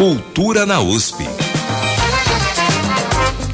[0.00, 1.28] Cultura na USP.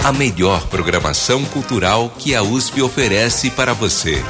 [0.04, 4.24] A melhor programação cultural que a USP oferece para você.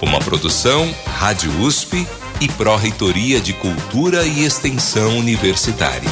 [0.00, 2.06] Uma produção Rádio USP
[2.40, 6.10] e Pró-Reitoria de Cultura e Extensão Universitária.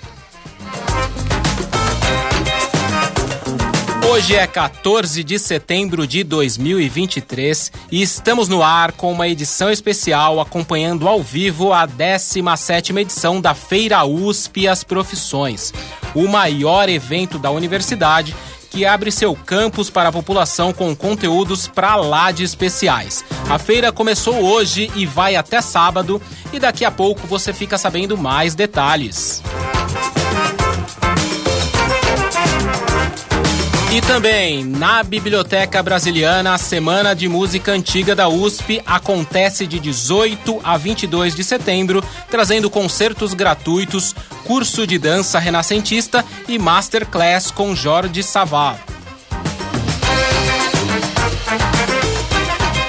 [4.10, 10.40] Hoje é 14 de setembro de 2023 e estamos no ar com uma edição especial
[10.40, 15.72] acompanhando ao vivo a 17ª edição da Feira USP As Profissões,
[16.16, 18.36] o maior evento da universidade
[18.72, 23.24] que abre seu campus para a população com conteúdos para lá de especiais.
[23.48, 26.20] A feira começou hoje e vai até sábado
[26.52, 29.44] e daqui a pouco você fica sabendo mais detalhes.
[33.92, 40.60] E também, na Biblioteca Brasiliana, a Semana de Música Antiga da USP acontece de 18
[40.64, 44.14] a 22 de setembro, trazendo concertos gratuitos,
[44.46, 48.78] curso de dança renascentista e masterclass com Jorge Savá.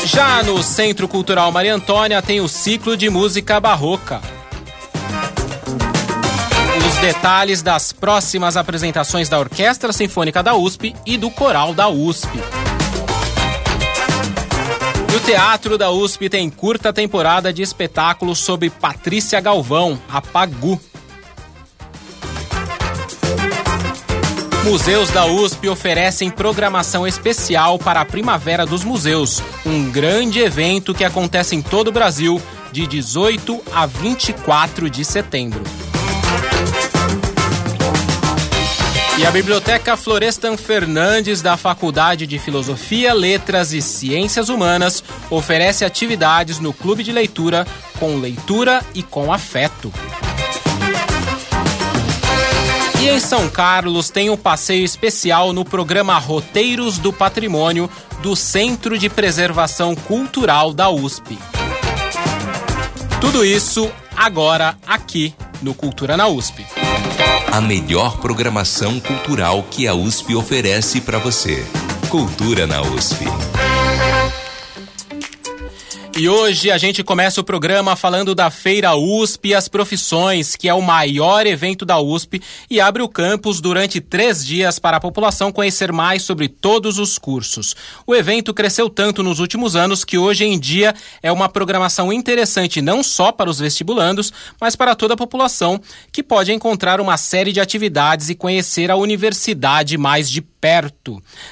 [0.04, 4.20] Já no Centro Cultural Maria Antônia tem o ciclo de música barroca
[7.00, 12.28] detalhes das próximas apresentações da Orquestra Sinfônica da USP e do Coral da USP.
[15.10, 20.78] E o Teatro da USP tem curta temporada de espetáculos sobre Patrícia Galvão, a Pagu.
[24.62, 31.02] Museus da USP oferecem programação especial para a Primavera dos Museus, um grande evento que
[31.02, 32.40] acontece em todo o Brasil
[32.70, 35.64] de 18 a 24 de setembro.
[39.20, 46.58] E a Biblioteca Florestan Fernandes, da Faculdade de Filosofia, Letras e Ciências Humanas, oferece atividades
[46.58, 47.66] no Clube de Leitura
[47.98, 49.92] com leitura e com afeto.
[52.98, 57.91] E em São Carlos tem um passeio especial no programa Roteiros do Patrimônio
[58.22, 61.38] do Centro de Preservação Cultural da USP.
[63.20, 66.79] Tudo isso agora aqui no Cultura na USP
[67.52, 71.66] a melhor programação cultural que a USP oferece para você.
[72.08, 73.24] Cultura na USP.
[76.20, 80.69] E hoje a gente começa o programa falando da Feira USP e as Profissões, que
[80.69, 85.00] é o maior evento da USP e abre o campus durante três dias para a
[85.00, 87.75] população conhecer mais sobre todos os cursos.
[88.06, 92.83] O evento cresceu tanto nos últimos anos que hoje em dia é uma programação interessante
[92.83, 94.30] não só para os vestibulandos,
[94.60, 95.80] mas para toda a população,
[96.12, 100.59] que pode encontrar uma série de atividades e conhecer a universidade mais de perto.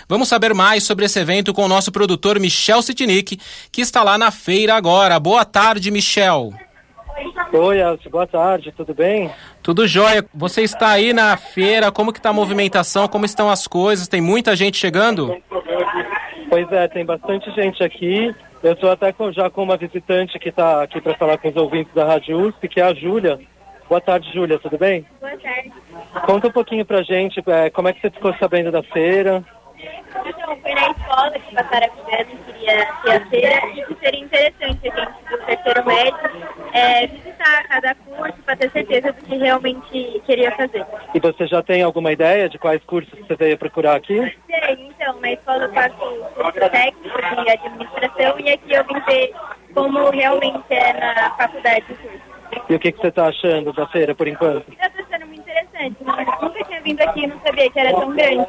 [0.09, 3.39] Vamos saber mais sobre esse evento com o nosso produtor Michel Sitnik,
[3.73, 5.19] que está lá na feira agora.
[5.19, 6.53] Boa tarde, Michel.
[7.53, 9.31] Oi, Elcio, boa tarde, tudo bem?
[9.63, 10.25] Tudo jóia.
[10.35, 14.07] Você está aí na feira, como que está a movimentação, como estão as coisas?
[14.07, 15.37] Tem muita gente chegando?
[16.49, 18.35] Pois é, tem bastante gente aqui.
[18.63, 21.57] Eu estou até com, já com uma visitante que está aqui para falar com os
[21.57, 23.39] ouvintes da Rádio USP, que é a Júlia.
[23.89, 25.07] Boa tarde, Júlia, tudo bem?
[25.21, 25.73] Boa tarde.
[26.25, 29.45] Conta um pouquinho pra gente, é, como é que você ficou sabendo da feira?
[29.79, 34.21] Então, foi na escola que passaram avisando, queria é, aqui a feira e que seria
[34.21, 36.31] interessante a gente do terceiro médio
[36.73, 40.85] é, visitar cada curso para ter certeza do que realmente queria fazer.
[41.15, 44.19] E você já tem alguma ideia de quais cursos você veio procurar aqui?
[44.19, 45.97] Sim, então, na escola eu faço
[46.35, 49.33] curso técnico de administração e aqui eu vim ver
[49.75, 52.39] como realmente é na faculdade o curso.
[52.69, 54.65] E o que, que você está achando da feira por enquanto?
[54.71, 55.48] Eu achando muito
[55.87, 56.43] interessante.
[56.43, 58.47] Nunca tinha vindo aqui e não sabia que era tão grande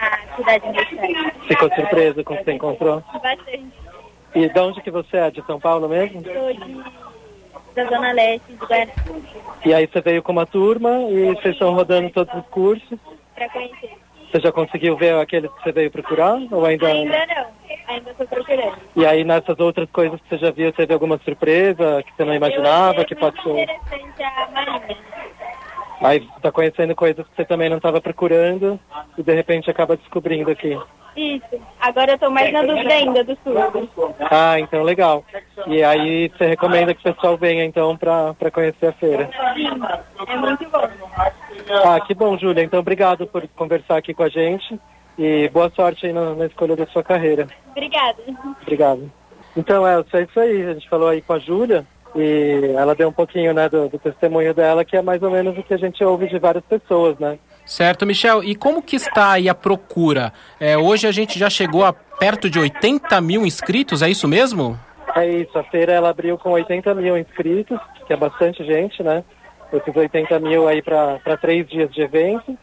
[0.00, 1.34] a cidade universitária.
[1.46, 3.02] Ficou surpresa com o que você encontrou?
[3.12, 3.66] Bastante.
[4.34, 5.30] E de onde que você é?
[5.30, 6.22] De São Paulo mesmo?
[6.22, 6.84] Sou de,
[7.74, 8.92] da Zona Leste, de Guarani,
[9.64, 12.98] E aí você veio com uma turma e vocês estão rodando todos os cursos.
[13.34, 13.96] para conhecer.
[14.30, 16.38] Você já conseguiu ver aqueles que você veio procurar?
[16.50, 16.86] Ou ainda...
[16.86, 17.46] Ainda não,
[17.88, 18.76] ainda estou procurando.
[18.94, 22.34] E aí nessas outras coisas que você já viu, teve alguma surpresa que você não
[22.34, 23.24] imaginava que ser?
[23.26, 24.96] interessante a Marinha.
[26.00, 28.78] Aí está conhecendo coisas que você também não estava procurando
[29.16, 30.78] e de repente acaba descobrindo aqui.
[31.16, 31.60] Isso.
[31.80, 33.88] Agora eu estou mais na dúvida ainda do surdo.
[34.30, 35.24] Ah, então legal.
[35.66, 39.28] E aí você recomenda que o pessoal venha então para conhecer a feira.
[39.54, 39.66] Sim,
[40.28, 40.88] é muito bom.
[41.84, 42.62] Ah, que bom, Júlia.
[42.62, 44.78] Então obrigado por conversar aqui com a gente
[45.18, 47.48] e boa sorte aí na, na escolha da sua carreira.
[47.72, 48.22] Obrigada.
[48.62, 49.10] Obrigado.
[49.56, 50.62] Então, Elcio, é isso aí.
[50.62, 53.98] A gente falou aí com a Júlia e ela deu um pouquinho né, do, do
[53.98, 57.18] testemunho dela, que é mais ou menos o que a gente ouve de várias pessoas,
[57.18, 57.38] né?
[57.64, 58.42] Certo, Michel.
[58.42, 60.32] E como que está aí a procura?
[60.58, 64.78] É, hoje a gente já chegou a perto de 80 mil inscritos, é isso mesmo?
[65.14, 69.22] É isso, a feira ela abriu com 80 mil inscritos, que é bastante gente, né?
[69.72, 72.56] Esses 80 mil aí para três dias de evento.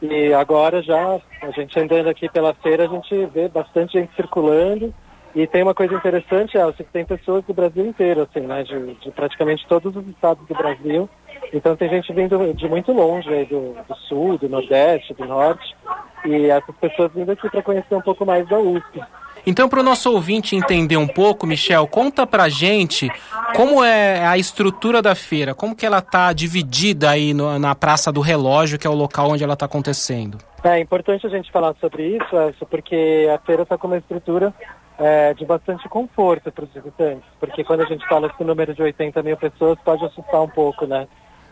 [0.00, 4.92] E agora já, a gente andando aqui pela feira, a gente vê bastante gente circulando.
[5.34, 8.62] E tem uma coisa interessante, Elcio, que tem pessoas do Brasil inteiro, assim, né?
[8.64, 11.08] De, de praticamente todos os estados do Brasil.
[11.52, 15.76] Então tem gente vindo de muito longe, aí, do, do sul, do nordeste, do norte.
[16.24, 19.00] E essas pessoas vindo aqui para conhecer um pouco mais da USP.
[19.46, 23.08] Então, para o nosso ouvinte entender um pouco, Michel, conta pra gente
[23.54, 28.10] como é a estrutura da feira, como que ela está dividida aí no- na Praça
[28.12, 30.38] do Relógio, que é o local onde ela está acontecendo.
[30.64, 34.52] É importante a gente falar sobre isso, porque a feira está com uma estrutura
[34.98, 37.28] é, de bastante conforto para os visitantes.
[37.38, 40.86] Porque quando a gente fala esse número de 80 mil pessoas, pode assustar um pouco,
[40.86, 41.06] né?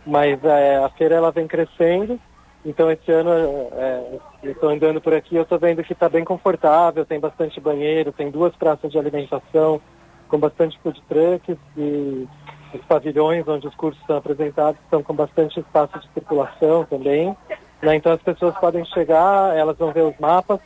[0.05, 2.21] Mas é, a feira ela vem crescendo,
[2.65, 3.31] então esse ano
[3.73, 7.61] é, eu estou andando por aqui, eu estou vendo que está bem confortável, tem bastante
[7.61, 9.81] banheiro, tem duas praças de alimentação
[10.29, 12.27] com bastante food trucks e
[12.75, 17.37] os pavilhões onde os cursos são apresentados estão com bastante espaço de circulação também.
[17.81, 17.95] né?
[17.95, 20.61] Então as pessoas podem chegar, elas vão ver os mapas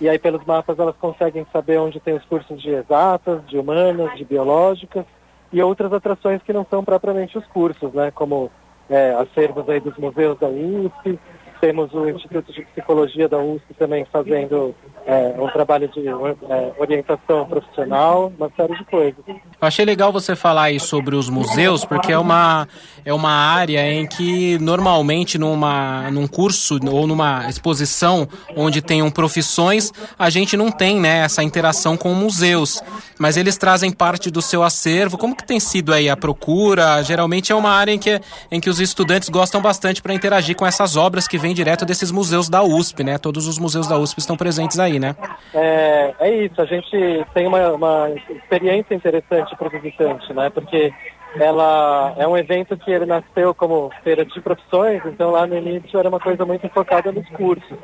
[0.00, 4.16] e aí pelos mapas elas conseguem saber onde tem os cursos de exatas, de humanas,
[4.16, 5.04] de biológicas
[5.52, 8.10] e outras atrações que não são propriamente os cursos, né?
[8.10, 8.50] Como
[8.90, 11.18] é, acervos aí dos museus da USP,
[11.60, 14.74] temos o Instituto de Psicologia da USP também fazendo
[15.06, 19.24] é, um trabalho de é, orientação profissional, uma série de coisas.
[19.26, 22.66] Eu achei legal você falar aí sobre os museus, porque é uma,
[23.04, 29.92] é uma área em que normalmente numa, num curso ou numa exposição onde tenham profissões,
[30.18, 32.82] a gente não tem né, essa interação com museus.
[33.18, 35.16] Mas eles trazem parte do seu acervo.
[35.16, 37.02] Como que tem sido aí a procura?
[37.02, 38.20] Geralmente é uma área em que,
[38.50, 42.10] em que os estudantes gostam bastante para interagir com essas obras que vêm direto desses
[42.10, 43.18] museus da USP, né?
[43.18, 45.14] Todos os museus da USP estão presentes aí, né?
[45.54, 46.96] É, é isso, a gente
[47.34, 50.50] tem uma, uma experiência interessante para o visitante, né?
[50.50, 50.92] Porque
[51.38, 55.98] ela é um evento que ele nasceu como feira de profissões, então lá no início
[55.98, 57.78] era uma coisa muito focada nos cursos.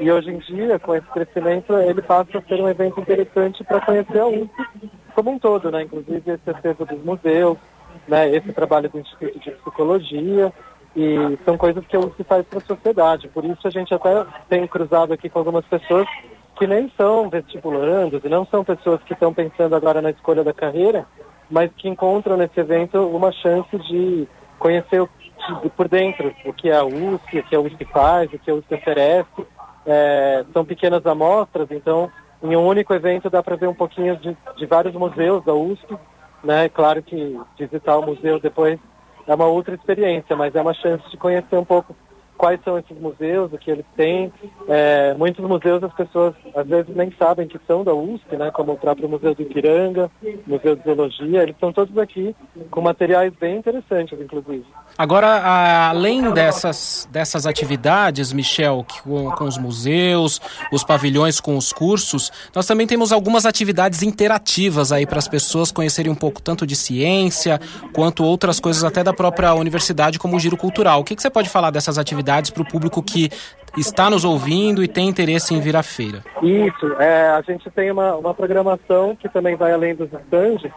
[0.00, 3.80] E hoje em dia, com esse crescimento, ele passa a ser um evento interessante para
[3.80, 5.82] conhecer a USP como um todo, né?
[5.82, 7.58] Inclusive esse acervo dos museus,
[8.06, 8.30] né?
[8.30, 10.52] Esse trabalho do Instituto de Psicologia,
[11.00, 13.28] e são coisas que USP faz para a sociedade.
[13.28, 16.08] Por isso a gente até tem cruzado aqui com algumas pessoas
[16.56, 20.52] que nem são vestibulandos e não são pessoas que estão pensando agora na escolha da
[20.52, 21.06] carreira,
[21.48, 24.26] mas que encontram nesse evento uma chance de
[24.58, 25.08] conhecer o-
[25.62, 28.50] de- por dentro o que é a USP, o que a USP faz, o que
[28.50, 29.46] a USP oferece.
[29.86, 32.10] É, são pequenas amostras, então
[32.42, 35.96] em um único evento dá para ver um pouquinho de, de vários museus da USP.
[36.42, 36.68] Né?
[36.68, 38.78] Claro que visitar o museu depois
[39.28, 41.94] é uma outra experiência, mas é uma chance de conhecer um pouco
[42.38, 44.32] quais são esses museus, o que eles têm.
[44.68, 48.50] É, muitos museus as pessoas às vezes nem sabem que são da USP, né?
[48.52, 50.08] como o próprio Museu do Ipiranga,
[50.46, 52.34] Museu de Zoologia, eles estão todos aqui
[52.70, 54.64] com materiais bem interessantes, inclusive.
[54.96, 60.40] Agora, além dessas, dessas atividades, Michel, com, com os museus,
[60.72, 65.72] os pavilhões com os cursos, nós também temos algumas atividades interativas aí para as pessoas
[65.72, 67.60] conhecerem um pouco tanto de ciência
[67.92, 71.00] quanto outras coisas até da própria universidade, como o giro cultural.
[71.00, 73.30] O que, que você pode falar dessas atividades para o público que
[73.76, 76.22] está nos ouvindo e tem interesse em vir à feira?
[76.42, 80.70] Isso, é, a gente tem uma, uma programação que também vai além dos stands,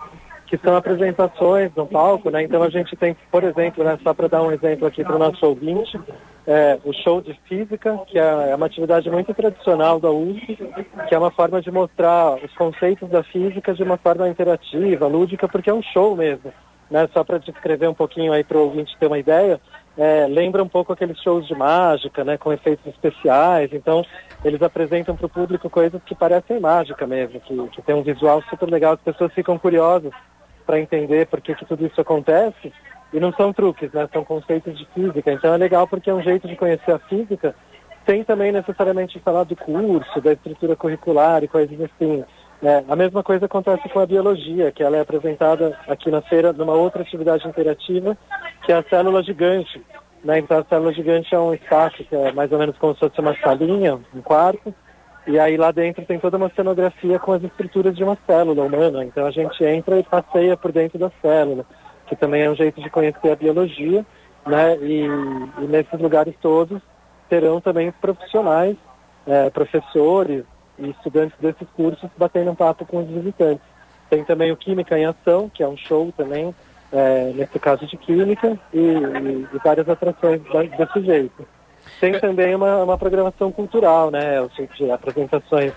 [0.47, 2.43] que são apresentações no palco, né?
[2.43, 5.19] Então a gente tem, por exemplo, né, só para dar um exemplo aqui para o
[5.19, 5.97] nosso ouvinte,
[6.45, 10.57] é, o show de física, que é, é uma atividade muito tradicional da USP,
[11.07, 15.47] que é uma forma de mostrar os conceitos da física de uma forma interativa, lúdica,
[15.47, 16.51] porque é um show mesmo.
[16.89, 17.07] Né?
[17.13, 19.61] Só para descrever um pouquinho aí para o ouvinte ter uma ideia,
[19.97, 23.71] é, lembra um pouco aqueles shows de mágica, né, com efeitos especiais.
[23.73, 24.05] Então,
[24.43, 28.41] eles apresentam para o público coisas que parecem mágica mesmo, que, que tem um visual
[28.49, 30.11] super legal, as pessoas ficam curiosas
[30.65, 32.71] para entender por que, que tudo isso acontece.
[33.13, 34.07] E não são truques, né?
[34.13, 35.33] São conceitos de física.
[35.33, 37.53] Então é legal porque é um jeito de conhecer a física
[38.05, 42.23] sem também necessariamente falar do curso, da estrutura curricular e coisas assim.
[42.63, 46.53] É, a mesma coisa acontece com a biologia, que ela é apresentada aqui na feira
[46.53, 48.15] numa outra atividade interativa,
[48.63, 49.81] que é a célula gigante.
[50.23, 50.39] Né?
[50.39, 53.19] Então a célula gigante é um espaço que é mais ou menos como se fosse
[53.19, 54.73] uma salinha, um quarto,
[55.25, 59.03] e aí lá dentro tem toda uma cenografia com as estruturas de uma célula humana.
[59.03, 61.65] Então a gente entra e passeia por dentro da célula,
[62.05, 64.05] que também é um jeito de conhecer a biologia,
[64.45, 64.77] né?
[64.77, 66.79] E, e nesses lugares todos
[67.27, 68.75] terão também profissionais,
[69.25, 70.43] é, professores
[70.81, 73.63] e estudantes desses cursos batendo um papo com os visitantes.
[74.09, 76.53] Tem também o Química em Ação, que é um show também,
[76.91, 80.41] é, nesse caso de química, e, e, e várias atrações
[80.77, 81.47] desse jeito.
[81.99, 84.35] Tem também uma, uma programação cultural, né?
[84.75, 85.71] De apresentações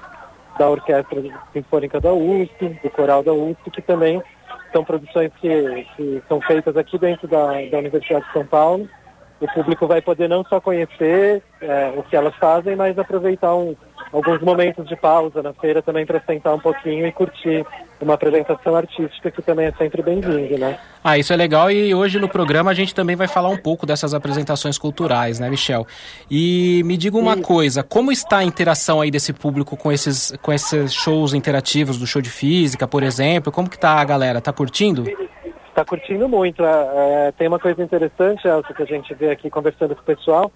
[0.58, 4.23] da Orquestra Sinfônica da USP, do Coral da USP, que também
[4.73, 8.88] são produções que, que são feitas aqui dentro da, da Universidade de São Paulo.
[9.44, 13.76] O público vai poder não só conhecer é, o que elas fazem, mas aproveitar um,
[14.10, 17.66] alguns momentos de pausa na feira também para sentar um pouquinho e curtir
[18.00, 20.78] uma apresentação artística que também é sempre bem-vindo, né?
[21.02, 23.84] Ah, isso é legal e hoje no programa a gente também vai falar um pouco
[23.84, 25.86] dessas apresentações culturais, né, Michel?
[26.30, 27.42] E me diga uma Sim.
[27.42, 32.06] coisa, como está a interação aí desse público com esses, com esses shows interativos do
[32.06, 33.52] show de física, por exemplo?
[33.52, 34.40] Como que tá a galera?
[34.40, 35.04] Tá curtindo?
[35.75, 36.64] Está curtindo muito.
[36.64, 40.04] É, é, tem uma coisa interessante, Elcio, que a gente vê aqui conversando com o
[40.04, 40.52] pessoal,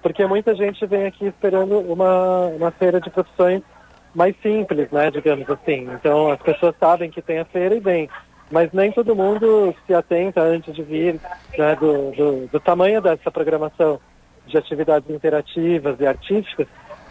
[0.00, 3.60] porque muita gente vem aqui esperando uma, uma feira de profissões
[4.14, 5.90] mais simples, né, digamos assim.
[5.92, 8.08] Então as pessoas sabem que tem a feira e vêm,
[8.50, 11.20] mas nem todo mundo se atenta antes de vir
[11.58, 14.00] né, do, do, do tamanho dessa programação
[14.46, 16.66] de atividades interativas e artísticas.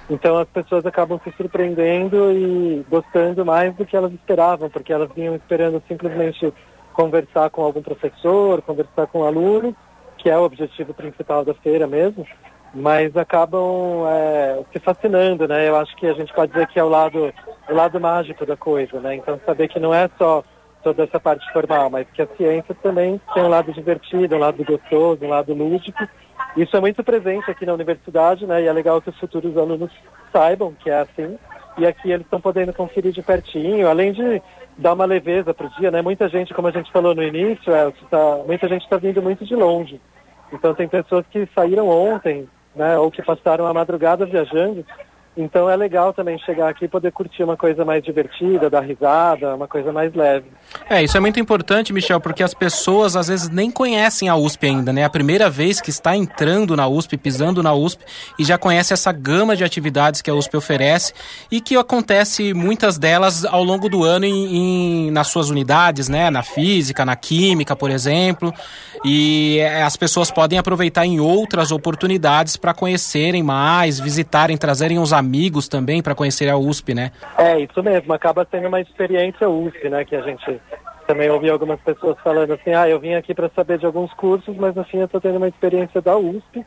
[0.09, 5.11] Então as pessoas acabam se surpreendendo e gostando mais do que elas esperavam, porque elas
[5.15, 6.51] vinham esperando simplesmente
[6.93, 9.75] conversar com algum professor, conversar com um aluno,
[10.17, 12.25] que é o objetivo principal da feira mesmo
[12.73, 15.67] mas acabam é, se fascinando, né?
[15.67, 17.33] Eu acho que a gente pode dizer que é o lado,
[17.69, 19.15] o lado mágico da coisa, né?
[19.15, 20.43] Então saber que não é só
[20.83, 24.63] toda essa parte formal, mas que a ciência também tem um lado divertido, um lado
[24.63, 26.07] gostoso, um lado lúdico.
[26.55, 28.63] Isso é muito presente aqui na universidade, né?
[28.63, 29.91] E é legal que os futuros alunos
[30.31, 31.37] saibam que é assim.
[31.77, 34.41] E aqui eles estão podendo conferir de pertinho, além de
[34.77, 36.01] dar uma leveza para o dia, né?
[36.01, 39.45] Muita gente, como a gente falou no início, é, tá, muita gente está vindo muito
[39.45, 39.99] de longe.
[40.51, 44.85] Então tem pessoas que saíram ontem, né, ou que passaram a madrugada viajando.
[45.35, 49.55] Então é legal também chegar aqui e poder curtir uma coisa mais divertida, dar risada,
[49.55, 50.47] uma coisa mais leve.
[50.89, 54.67] É, isso é muito importante, Michel, porque as pessoas às vezes nem conhecem a USP
[54.67, 55.01] ainda, né?
[55.01, 58.03] É a primeira vez que está entrando na USP, pisando na USP
[58.37, 61.13] e já conhece essa gama de atividades que a USP oferece
[61.49, 66.29] e que acontece muitas delas ao longo do ano em, em nas suas unidades, né?
[66.29, 68.53] Na física, na química, por exemplo.
[69.03, 75.11] E é, as pessoas podem aproveitar em outras oportunidades para conhecerem mais, visitarem, trazerem os
[75.11, 77.11] amigos também para conhecer a USP, né?
[77.37, 80.05] É, isso mesmo, acaba sendo uma experiência USP, né?
[80.05, 80.61] Que a gente
[81.07, 84.55] também ouvi algumas pessoas falando assim, ah, eu vim aqui para saber de alguns cursos,
[84.55, 86.65] mas assim eu estou tendo uma experiência da USP.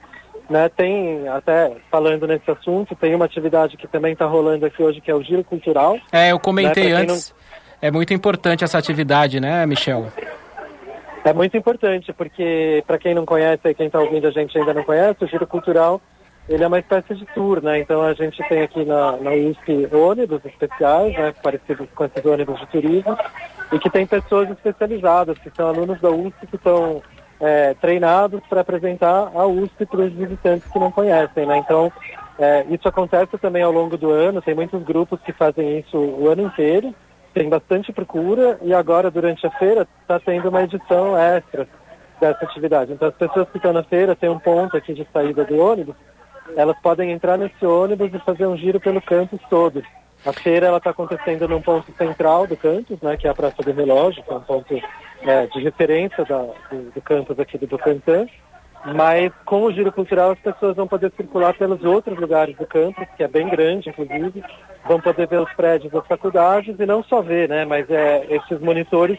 [0.50, 5.00] Né, tem, até falando nesse assunto, tem uma atividade que também está rolando aqui hoje,
[5.00, 5.98] que é o Giro Cultural.
[6.12, 7.30] É, eu comentei né, antes.
[7.30, 7.88] Não...
[7.88, 10.08] É muito importante essa atividade, né, Michel?
[11.24, 14.74] É muito importante, porque para quem não conhece e quem está ouvindo a gente ainda
[14.74, 16.00] não conhece, o Giro Cultural
[16.46, 17.78] ele é uma espécie de tour, né?
[17.78, 21.32] Então a gente tem aqui na, na USP ônibus especiais, né?
[21.42, 23.16] Parecidos com esses ônibus de turismo,
[23.72, 27.02] e que tem pessoas especializadas, que são alunos da USP que estão
[27.40, 31.56] é, treinados para apresentar a USP para os visitantes que não conhecem, né?
[31.56, 31.90] Então
[32.38, 36.28] é, isso acontece também ao longo do ano, tem muitos grupos que fazem isso o
[36.28, 36.94] ano inteiro,
[37.34, 41.68] tem bastante procura e agora durante a feira está tendo uma edição extra
[42.20, 42.92] dessa atividade.
[42.92, 45.96] Então as pessoas que estão na feira têm um ponto aqui de saída do ônibus,
[46.56, 49.82] elas podem entrar nesse ônibus e fazer um giro pelo campus todo.
[50.24, 53.62] A feira ela está acontecendo num ponto central do campus, né, que é a Praça
[53.62, 54.74] do Relógio, que é um ponto
[55.22, 56.38] é, de referência da,
[56.70, 58.26] do, do campus aqui do Bocantã.
[58.84, 63.06] Mas com o giro cultural as pessoas vão poder circular pelos outros lugares do campus,
[63.16, 64.44] que é bem grande, inclusive,
[64.86, 67.64] vão poder ver os prédios das faculdades e não só ver, né?
[67.64, 69.18] Mas é, esses monitores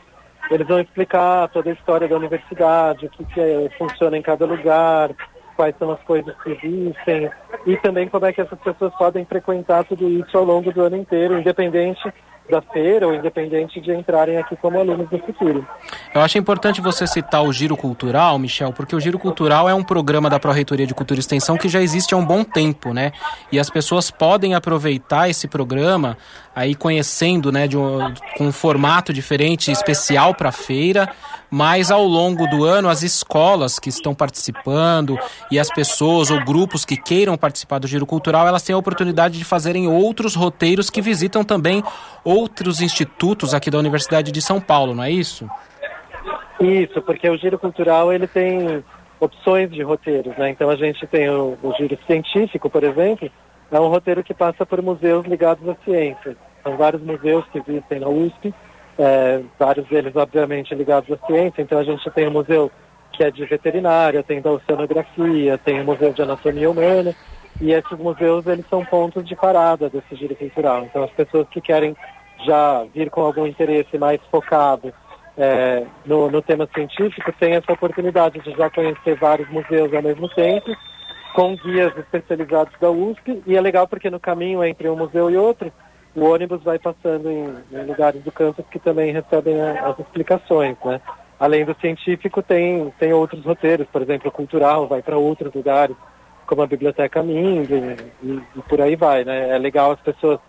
[0.52, 4.46] eles vão explicar toda a história da universidade, o que, que é, funciona em cada
[4.46, 5.10] lugar,
[5.56, 7.32] quais são as coisas que existem
[7.66, 10.98] e também como é que essas pessoas podem frequentar tudo isso ao longo do ano
[10.98, 12.14] inteiro, independente
[12.50, 15.68] da feira ou independente de entrarem aqui como alunos no futuro.
[16.14, 19.84] Eu acho importante você citar o Giro Cultural, Michel, porque o Giro Cultural é um
[19.84, 23.12] programa da Pró-Reitoria de Cultura e Extensão que já existe há um bom tempo, né?
[23.52, 26.18] E as pessoas podem aproveitar esse programa
[26.56, 31.10] aí conhecendo, né, de um, com um formato diferente, especial para a feira,
[31.52, 35.18] mas ao longo do ano as escolas que estão participando
[35.52, 39.38] e as pessoas ou grupos que queiram participar do Giro Cultural, elas têm a oportunidade
[39.38, 41.84] de fazerem outros roteiros que visitam também
[42.24, 45.50] outros institutos aqui da Universidade de São Paulo, não é isso?
[46.60, 48.84] Isso, porque o Giro Cultural ele tem
[49.20, 50.50] opções de roteiros, né?
[50.50, 53.30] Então a gente tem o, o Giro Científico, por exemplo,
[53.72, 56.36] é um roteiro que passa por museus ligados à ciência.
[56.64, 58.54] São vários museus que existem na USP,
[58.98, 61.62] é, vários deles, obviamente, ligados à ciência.
[61.62, 62.72] Então, a gente tem o um museu
[63.12, 67.16] que é de veterinária, tem da oceanografia, tem o museu de anatomia humana.
[67.62, 70.84] E esses museus, eles são pontos de parada desse giro cultural.
[70.84, 71.96] Então, as pessoas que querem
[72.46, 74.94] já vir com algum interesse mais focado
[75.38, 80.28] é, no, no tema científico têm essa oportunidade de já conhecer vários museus ao mesmo
[80.30, 80.76] tempo
[81.36, 85.36] com guias especializados da USP, e é legal porque no caminho entre um museu e
[85.36, 85.72] outro,
[86.16, 90.78] o ônibus vai passando em, em lugares do campus que também recebem a, as explicações,
[90.86, 91.02] né?
[91.38, 95.98] Além do científico, tem, tem outros roteiros, por exemplo, cultural vai para outros lugares,
[96.48, 99.50] como a Biblioteca Mind, e, e, por aí vai, né?
[99.50, 100.40] É legal as pessoas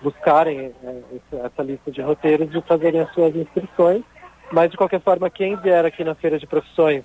[0.00, 1.00] buscarem é,
[1.44, 4.02] essa lista de roteiros e fazerem as suas inscrições,
[4.50, 7.04] mas de qualquer forma, quem vier aqui na Feira de Profissões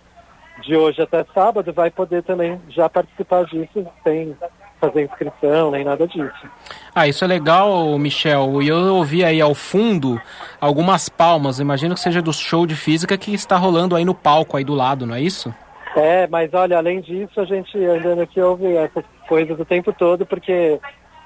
[0.61, 4.35] de hoje até sábado vai poder também já participar disso sem
[4.79, 6.47] fazer inscrição nem nada disso.
[6.93, 8.61] Ah, isso é legal, Michel.
[8.61, 10.21] E eu ouvi aí ao fundo
[10.59, 11.59] algumas palmas.
[11.59, 14.73] Imagino que seja do show de física que está rolando aí no palco aí do
[14.73, 15.53] lado, não é isso?
[15.95, 20.25] É, mas olha, além disso, a gente andando aqui ouve essas coisas o tempo todo,
[20.25, 20.77] porque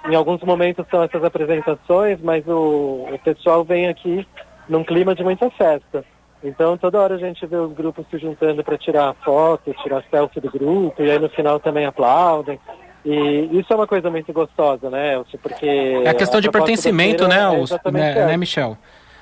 [0.08, 4.28] em alguns momentos são essas apresentações, mas o, o pessoal vem aqui
[4.68, 6.06] num clima de muita festa.
[6.44, 10.40] Então, toda hora a gente vê os grupos se juntando para tirar foto, tirar selfie
[10.40, 12.60] do grupo, e aí no final também aplaudem.
[13.06, 15.40] E isso é uma coisa muito gostosa, né, Elcio?
[15.40, 15.68] Porque.
[15.68, 17.38] É a questão a de pertencimento, né,
[17.86, 18.78] é né, né, Michel?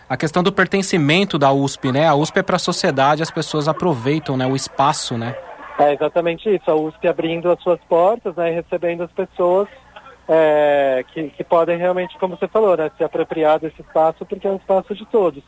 [0.10, 2.08] A questão do pertencimento da USP, né?
[2.08, 5.36] A USP é para a sociedade, as pessoas aproveitam né, o espaço, né?
[5.78, 6.70] É exatamente isso.
[6.72, 9.68] A USP abrindo as suas portas, né, e recebendo as pessoas
[10.28, 14.52] é, que, que podem realmente, como você falou, né, se apropriar desse espaço, porque é
[14.52, 15.44] um espaço de todos.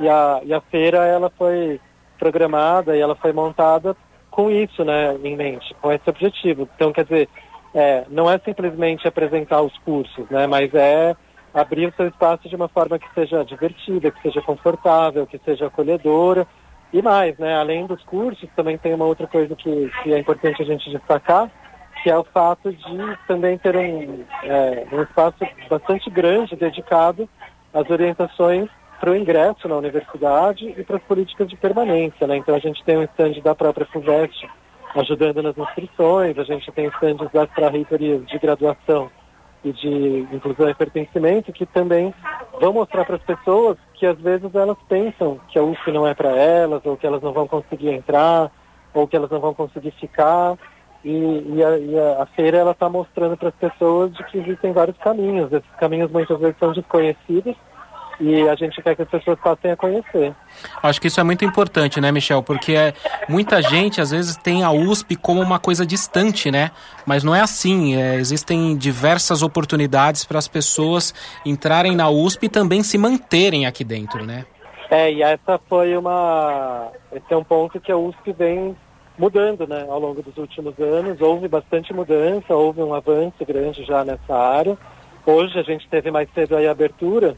[0.00, 1.78] E a, e a feira ela foi
[2.18, 3.94] programada e ela foi montada
[4.30, 6.66] com isso né, em mente, com esse objetivo.
[6.74, 7.28] Então, quer dizer,
[7.74, 11.14] é, não é simplesmente apresentar os cursos, né, mas é
[11.52, 15.66] abrir o seu espaço de uma forma que seja divertida, que seja confortável, que seja
[15.66, 16.46] acolhedora.
[16.92, 20.62] E mais, né, além dos cursos, também tem uma outra coisa que, que é importante
[20.62, 21.50] a gente destacar,
[22.02, 25.36] que é o fato de também ter um, é, um espaço
[25.68, 27.28] bastante grande dedicado
[27.74, 28.68] às orientações
[29.00, 32.26] para o ingresso na universidade e para as políticas de permanência.
[32.26, 32.36] Né?
[32.36, 34.46] Então a gente tem um stand da própria FUVEST
[34.94, 39.10] ajudando nas inscrições, a gente tem stands das reitorias de graduação
[39.64, 42.12] e de inclusão e pertencimento que também
[42.60, 46.14] vão mostrar para as pessoas que às vezes elas pensam que a UF não é
[46.14, 48.50] para elas, ou que elas não vão conseguir entrar,
[48.92, 50.58] ou que elas não vão conseguir ficar.
[51.04, 51.10] E,
[51.54, 54.72] e, a, e a, a, feira ela está mostrando para as pessoas de que existem
[54.72, 55.52] vários caminhos.
[55.52, 57.54] Esses caminhos muitas vezes são desconhecidos
[58.20, 60.34] e a gente quer que as pessoas passem a conhecer.
[60.82, 62.42] Acho que isso é muito importante, né, Michel?
[62.42, 62.92] Porque é,
[63.28, 66.70] muita gente às vezes tem a USP como uma coisa distante, né?
[67.06, 67.96] Mas não é assim.
[67.96, 71.14] É, existem diversas oportunidades para as pessoas
[71.46, 74.44] entrarem na USP e também se manterem aqui dentro, né?
[74.90, 76.88] É, e essa foi uma.
[77.12, 78.76] Esse é um ponto que a USP vem
[79.16, 81.20] mudando, né, ao longo dos últimos anos.
[81.20, 84.76] Houve bastante mudança, houve um avanço grande já nessa área.
[85.24, 87.36] Hoje a gente teve mais cedo a abertura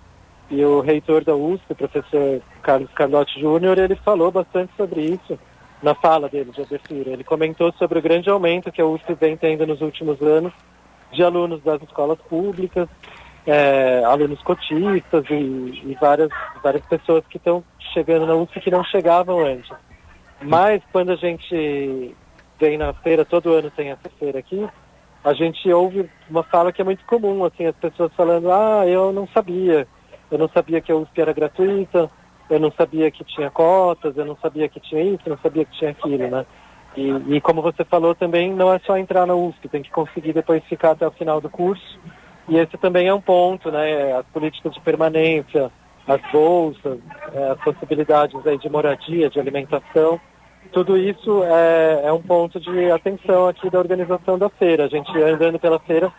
[0.53, 5.39] e o reitor da USP, o professor Carlos Carlotti Júnior, ele falou bastante sobre isso
[5.83, 7.11] na fala dele de abertura.
[7.11, 10.53] Ele comentou sobre o grande aumento que a USP vem tendo nos últimos anos
[11.11, 12.87] de alunos das escolas públicas,
[13.47, 16.29] é, alunos cotistas e, e, várias,
[16.63, 19.71] várias pessoas que estão chegando na USP que não chegavam antes.
[20.43, 22.15] Mas quando a gente
[22.61, 24.69] vem na feira, todo ano tem essa feira aqui,
[25.25, 29.13] a gente ouve uma fala que é muito comum, assim, as pessoas falando, ah, eu
[29.13, 29.87] não sabia,
[30.33, 32.11] eu não sabia que a USP era gratuita,
[32.49, 35.65] eu não sabia que tinha cotas, eu não sabia que tinha isso, eu não sabia
[35.65, 36.47] que tinha aquilo, né?
[36.97, 40.33] E, e, como você falou também, não é só entrar na USP, tem que conseguir
[40.33, 41.99] depois ficar até o final do curso.
[42.49, 44.15] E esse também é um ponto, né?
[44.15, 45.71] As políticas de permanência,
[46.07, 46.99] as bolsas,
[47.33, 50.21] é, as possibilidades aí de moradia, de alimentação.
[50.73, 54.85] Tudo isso é, é um ponto de atenção aqui da organização da feira.
[54.85, 56.13] A gente andando pela feira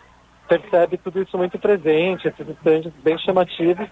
[0.48, 3.88] percebe tudo isso muito presente, esses estandes bem chamativos,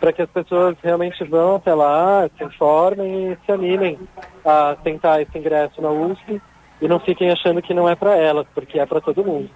[0.00, 3.98] para que as pessoas realmente vão até lá, se informem e se animem
[4.44, 6.40] a tentar esse ingresso na USP
[6.80, 9.48] e não fiquem achando que não é para elas, porque é para todo mundo.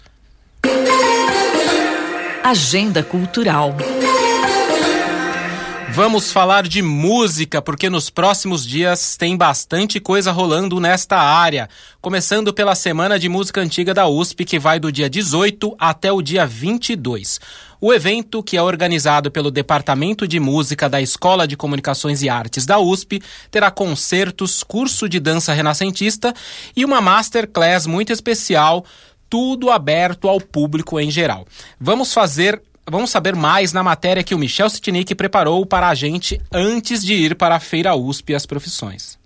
[2.41, 3.75] Agenda Cultural.
[5.91, 11.67] Vamos falar de música, porque nos próximos dias tem bastante coisa rolando nesta área.
[11.99, 16.21] Começando pela Semana de Música Antiga da USP, que vai do dia 18 até o
[16.21, 17.39] dia 22.
[17.81, 22.65] O evento, que é organizado pelo Departamento de Música da Escola de Comunicações e Artes
[22.65, 26.33] da USP, terá concertos, curso de dança renascentista
[26.75, 28.85] e uma masterclass muito especial
[29.29, 31.45] tudo aberto ao público em geral.
[31.79, 36.41] Vamos fazer Vamos saber mais na matéria que o Michel Sitnik preparou para a gente
[36.51, 39.18] antes de ir para a Feira USP e as profissões.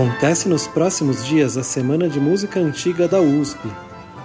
[0.00, 3.60] Acontece nos próximos dias a Semana de Música Antiga da USP.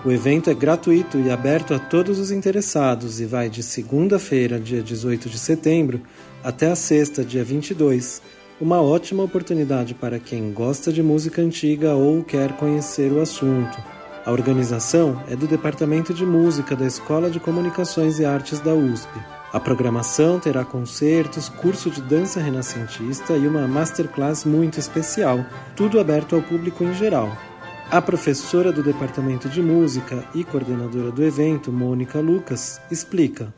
[0.05, 4.81] O evento é gratuito e aberto a todos os interessados e vai de segunda-feira, dia
[4.81, 6.01] 18 de setembro,
[6.41, 8.21] até a sexta, dia 22.
[8.61, 13.77] Uma ótima oportunidade para quem gosta de música antiga ou quer conhecer o assunto.
[14.25, 19.09] A organização é do Departamento de Música da Escola de Comunicações e Artes da USP.
[19.55, 25.45] A programação terá concertos, curso de dança renascentista e uma masterclass muito especial,
[25.77, 27.31] tudo aberto ao público em geral.
[27.89, 33.53] A professora do Departamento de Música e coordenadora do evento, Mônica Lucas, explica.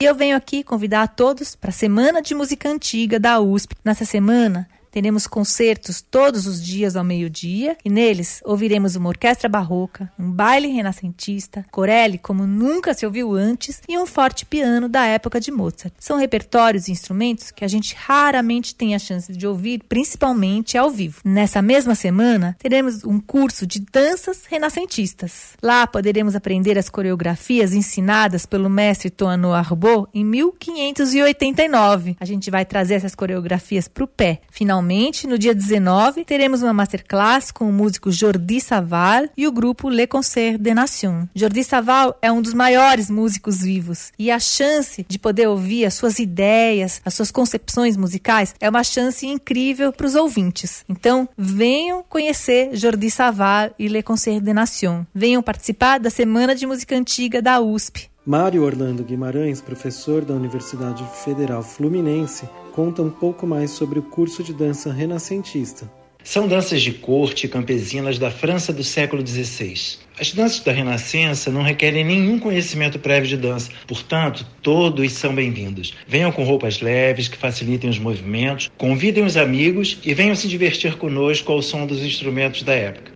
[0.00, 3.74] Eu venho aqui convidar a todos para a Semana de Música Antiga da USP.
[3.84, 4.66] Nessa semana,
[4.96, 10.68] Teremos concertos todos os dias ao meio-dia e neles ouviremos uma orquestra barroca, um baile
[10.68, 15.92] renascentista, Corelli como nunca se ouviu antes e um forte piano da época de Mozart.
[15.98, 20.88] São repertórios e instrumentos que a gente raramente tem a chance de ouvir, principalmente ao
[20.88, 21.20] vivo.
[21.22, 25.58] Nessa mesma semana, teremos um curso de danças renascentistas.
[25.62, 32.16] Lá poderemos aprender as coreografias ensinadas pelo mestre Toano Arbot em 1589.
[32.18, 34.40] A gente vai trazer essas coreografias para o pé.
[34.50, 34.85] Finalmente
[35.26, 40.06] No dia 19, teremos uma masterclass com o músico Jordi Saval e o grupo Le
[40.06, 41.26] Concert des Nations.
[41.34, 45.94] Jordi Saval é um dos maiores músicos vivos e a chance de poder ouvir as
[45.94, 50.84] suas ideias, as suas concepções musicais é uma chance incrível para os ouvintes.
[50.88, 55.04] Então, venham conhecer Jordi Saval e Le Concert des Nations.
[55.12, 58.08] Venham participar da Semana de Música Antiga da USP.
[58.26, 64.42] Mário Orlando Guimarães, professor da Universidade Federal Fluminense, conta um pouco mais sobre o curso
[64.42, 65.88] de dança renascentista.
[66.24, 69.98] São danças de corte campesinas da França do século XVI.
[70.18, 75.94] As danças da Renascença não requerem nenhum conhecimento prévio de dança, portanto, todos são bem-vindos.
[76.08, 80.98] Venham com roupas leves que facilitem os movimentos, convidem os amigos e venham se divertir
[80.98, 83.12] conosco ao som dos instrumentos da época.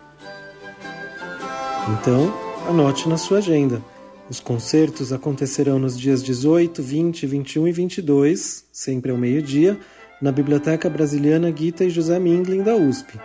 [1.99, 2.33] Então,
[2.69, 3.90] anote na sua agenda.
[4.31, 9.77] Os concertos acontecerão nos dias 18, 20, 21 e 22, sempre ao meio-dia,
[10.21, 13.19] na Biblioteca Brasiliana Guita e José Mindlin da USP.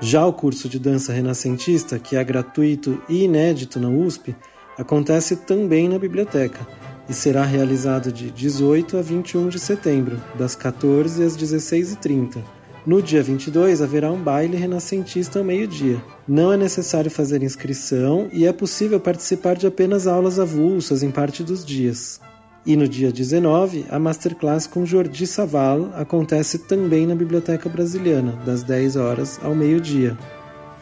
[0.00, 4.34] Já o curso de dança renascentista, que é gratuito e inédito na USP,
[4.76, 6.66] acontece também na biblioteca,
[7.08, 12.42] e será realizado de 18 a 21 de setembro, das 14 às 16h30.
[12.84, 16.02] No dia 22 haverá um baile renascentista ao meio-dia.
[16.26, 21.44] Não é necessário fazer inscrição e é possível participar de apenas aulas avulsas em parte
[21.44, 22.20] dos dias.
[22.66, 28.64] E no dia 19, a masterclass com Jordi Saval acontece também na Biblioteca Brasiliana, das
[28.64, 30.18] 10 horas ao meio-dia.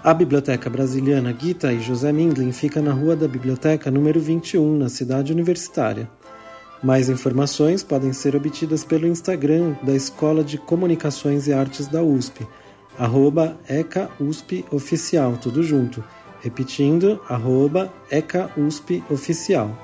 [0.03, 4.89] A Biblioteca Brasiliana Gita e José Mindlin fica na Rua da Biblioteca número 21, na
[4.89, 6.09] cidade universitária.
[6.83, 12.47] Mais informações podem ser obtidas pelo Instagram da Escola de Comunicações e Artes da USP,
[12.99, 16.03] arroba EcaUSPOficial, tudo junto.
[16.41, 19.77] Repetindo, arroba EcaUSPOficial.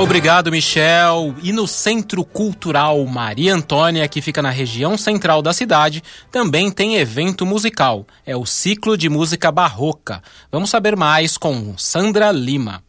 [0.00, 1.34] Obrigado, Michel.
[1.42, 6.96] E no Centro Cultural Maria Antônia, que fica na região central da cidade, também tem
[6.96, 8.06] evento musical.
[8.24, 10.22] É o ciclo de música barroca.
[10.50, 12.82] Vamos saber mais com Sandra Lima.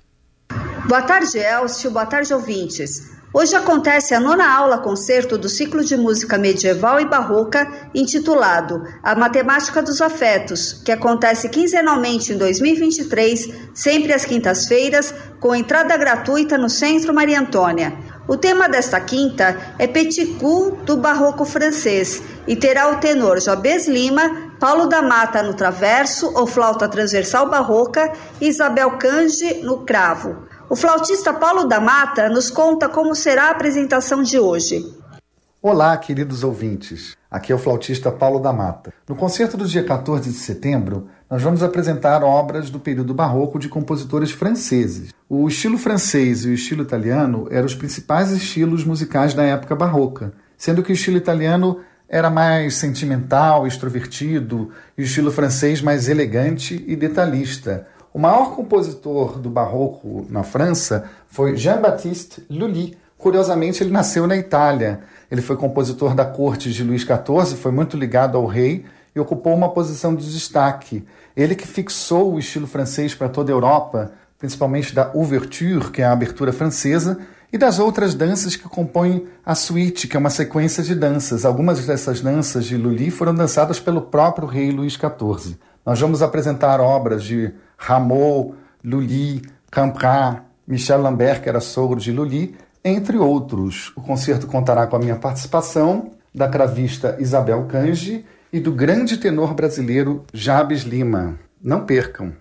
[0.88, 1.92] Boa tarde, Elcio.
[1.92, 3.21] Boa tarde, ouvintes.
[3.34, 9.16] Hoje acontece a nona aula concerto do ciclo de música medieval e barroca intitulado A
[9.16, 16.70] Matemática dos Afetos, que acontece quinzenalmente em 2023, sempre às quintas-feiras, com entrada gratuita no
[16.70, 17.98] Centro Maria Antônia.
[18.28, 23.88] O tema desta quinta é Petit Coup do barroco francês e terá o tenor Jabez
[23.88, 30.51] Lima, Paulo da Mata no traverso ou flauta transversal barroca e Isabel Cange no cravo.
[30.72, 34.90] O flautista Paulo da Mata nos conta como será a apresentação de hoje.
[35.62, 37.18] Olá, queridos ouvintes.
[37.30, 38.94] Aqui é o flautista Paulo da Mata.
[39.06, 43.68] No concerto do dia 14 de setembro, nós vamos apresentar obras do período barroco de
[43.68, 45.14] compositores franceses.
[45.28, 50.32] O estilo francês e o estilo italiano eram os principais estilos musicais da época barroca,
[50.58, 56.82] sendo que o estilo italiano era mais sentimental, extrovertido, e o estilo francês mais elegante
[56.88, 62.98] e detalhista, o maior compositor do barroco na França foi Jean-Baptiste Lully.
[63.18, 65.02] Curiosamente, ele nasceu na Itália.
[65.30, 68.84] Ele foi compositor da corte de Luís XIV, foi muito ligado ao rei
[69.16, 71.06] e ocupou uma posição de destaque.
[71.38, 76.06] Ele que fixou o estilo francês para toda a Europa, principalmente da ouverture, que é
[76.06, 77.18] a abertura francesa,
[77.54, 81.46] e das outras danças que compõem a suite, que é uma sequência de danças.
[81.46, 85.58] Algumas dessas danças de Lully foram dançadas pelo próprio rei Luís XIV.
[85.86, 92.56] Nós vamos apresentar obras de Rameau, Lully, Camprat, Michel Lambert, que era sogro de Lully,
[92.84, 93.92] entre outros.
[93.96, 99.54] O concerto contará com a minha participação, da cravista Isabel Cange e do grande tenor
[99.54, 101.38] brasileiro Jabes Lima.
[101.62, 102.34] Não percam!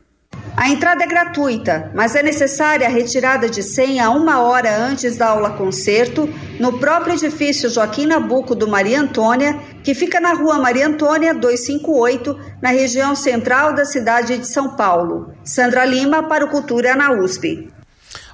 [0.56, 5.28] A entrada é gratuita, mas é necessária a retirada de senha uma hora antes da
[5.28, 10.86] aula concerto, no próprio edifício Joaquim Nabuco do Maria Antônia, que fica na rua Maria
[10.86, 15.32] Antônia 258, na região central da cidade de São Paulo.
[15.44, 17.68] Sandra Lima para o Cultura na USP.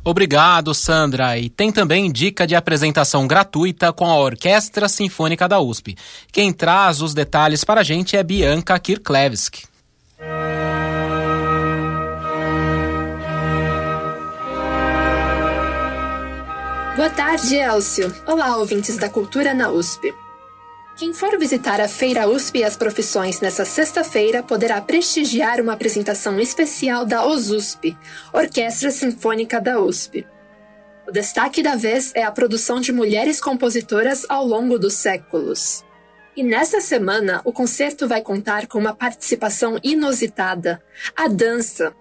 [0.05, 1.37] Obrigado, Sandra.
[1.37, 5.97] E tem também dica de apresentação gratuita com a Orquestra Sinfônica da USP.
[6.31, 9.65] Quem traz os detalhes para a gente é Bianca Kirklevski.
[16.97, 18.15] Boa tarde, Elcio.
[18.27, 20.15] Olá, ouvintes da Cultura na USP.
[20.97, 26.41] Quem for visitar a Feira USP e as Profissões nesta sexta-feira poderá prestigiar uma apresentação
[26.41, 27.95] especial da OSUSP,
[28.33, 30.27] Orquestra Sinfônica da USP.
[31.07, 35.85] O destaque da vez é a produção de mulheres compositoras ao longo dos séculos.
[36.35, 40.83] E nesta semana, o concerto vai contar com uma participação inusitada:
[41.15, 41.95] a dança,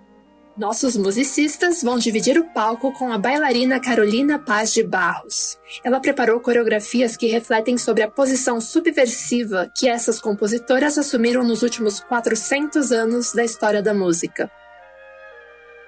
[0.57, 5.59] nossos musicistas vão dividir o palco com a bailarina Carolina Paz de Barros.
[5.83, 11.99] Ela preparou coreografias que refletem sobre a posição subversiva que essas compositoras assumiram nos últimos
[11.99, 14.49] 400 anos da história da música.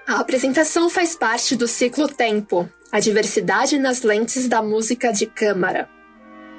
[0.06, 5.88] A apresentação faz parte do ciclo Tempo, a diversidade nas lentes da música de câmara.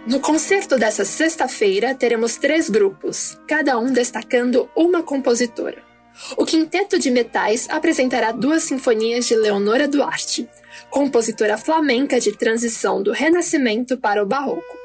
[0.08, 5.88] No concerto dessa sexta-feira, teremos três grupos, cada um destacando uma compositora.
[6.38, 10.48] O Quinteto de Metais apresentará duas sinfonias de Leonora Duarte,
[10.89, 14.80] compositora flamenca de transição do Renascimento para o Barroco.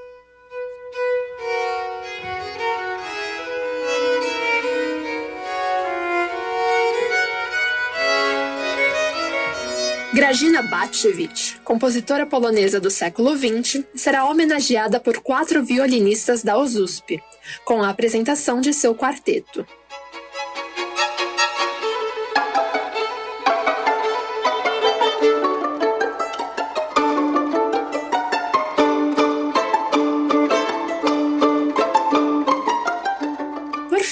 [10.15, 17.21] Grażyna Batchevich, compositora polonesa do século XX, será homenageada por quatro violinistas da OSUSP,
[17.65, 19.67] com a apresentação de seu quarteto.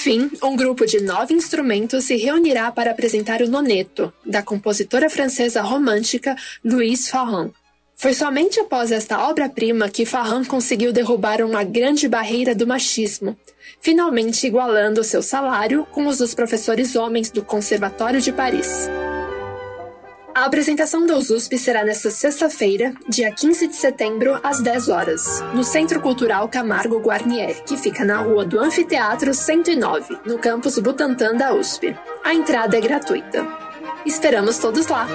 [0.03, 5.61] Fim, um grupo de nove instrumentos se reunirá para apresentar o Noneto, da compositora francesa
[5.61, 7.51] romântica Louise Farran.
[7.95, 13.37] Foi somente após esta obra-prima que Farran conseguiu derrubar uma grande barreira do machismo,
[13.79, 18.89] finalmente igualando seu salário com os dos professores homens do Conservatório de Paris.
[20.35, 25.63] A apresentação da USP será nesta sexta-feira, dia 15 de setembro, às 10 horas, no
[25.63, 31.53] Centro Cultural Camargo Guarnieri, que fica na rua do Anfiteatro 109, no campus Butantã da
[31.53, 31.95] USP.
[32.23, 33.45] A entrada é gratuita.
[34.07, 35.07] Esperamos todos lá!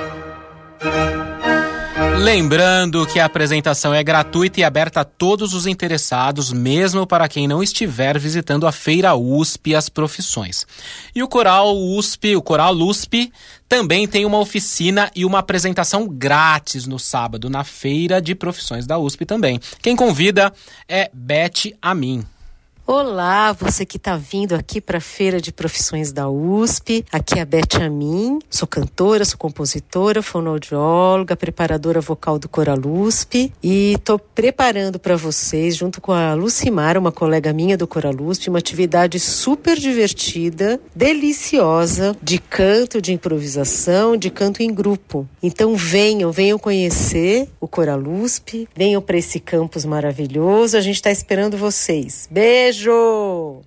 [2.21, 7.49] Lembrando que a apresentação é gratuita e aberta a todos os interessados, mesmo para quem
[7.49, 10.67] não estiver visitando a Feira USP as profissões.
[11.15, 13.33] E o Coral USP, o Coral USP,
[13.69, 18.99] também tem uma oficina e uma apresentação grátis no sábado, na Feira de Profissões da
[18.99, 19.61] USP também.
[19.81, 20.53] Quem convida
[20.89, 22.25] é Beth Amin.
[22.91, 27.05] Olá, você que está vindo aqui para a Feira de Profissões da USP.
[27.13, 33.53] Aqui é a Beth Amin, sou cantora, sou compositora, fonoaudióloga, preparadora vocal do Coral USP
[33.63, 38.49] e estou preparando para vocês, junto com a Lucimar, uma colega minha do Coral USP,
[38.49, 45.29] uma atividade super divertida, deliciosa, de canto, de improvisação, de canto em grupo.
[45.43, 51.11] Então venham, venham conhecer o Coral USP, venham para esse campus maravilhoso, a gente está
[51.11, 52.27] esperando vocês.
[52.31, 52.78] Beijo!
[52.79, 53.63] Beijo!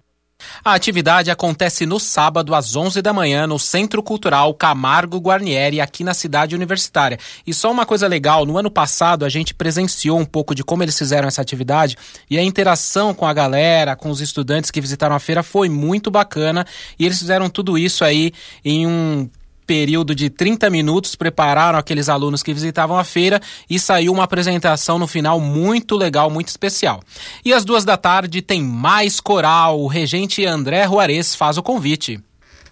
[0.64, 6.04] A atividade acontece no sábado às 11 da manhã no Centro Cultural Camargo Guarnieri, aqui
[6.04, 7.20] na cidade universitária.
[7.46, 10.82] E só uma coisa legal, no ano passado a gente presenciou um pouco de como
[10.82, 11.96] eles fizeram essa atividade
[12.30, 16.10] e a interação com a galera, com os estudantes que visitaram a feira foi muito
[16.10, 16.66] bacana
[16.98, 18.32] e eles fizeram tudo isso aí
[18.66, 19.30] em um
[19.72, 25.00] período de 30 minutos, prepararam aqueles alunos que visitavam a feira e saiu uma apresentação
[25.00, 27.02] no final muito legal, muito especial.
[27.46, 29.80] E às duas da tarde tem mais coral.
[29.80, 32.20] O regente André Juarez faz o convite.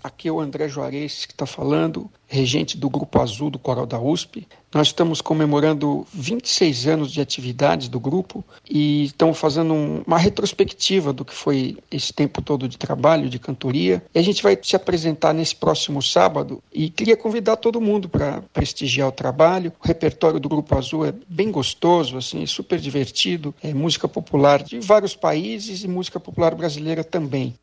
[0.03, 3.97] Aqui é o André Juarez que está falando, regente do Grupo Azul do Coral da
[3.97, 4.45] USP.
[4.73, 9.73] Nós estamos comemorando 26 anos de atividades do grupo e estamos fazendo
[10.05, 14.03] uma retrospectiva do que foi esse tempo todo de trabalho, de cantoria.
[14.13, 18.43] E a gente vai se apresentar nesse próximo sábado e queria convidar todo mundo para
[18.53, 19.73] prestigiar o trabalho.
[19.84, 23.55] O repertório do Grupo Azul é bem gostoso, assim, super divertido.
[23.63, 27.55] É música popular de vários países e música popular brasileira também.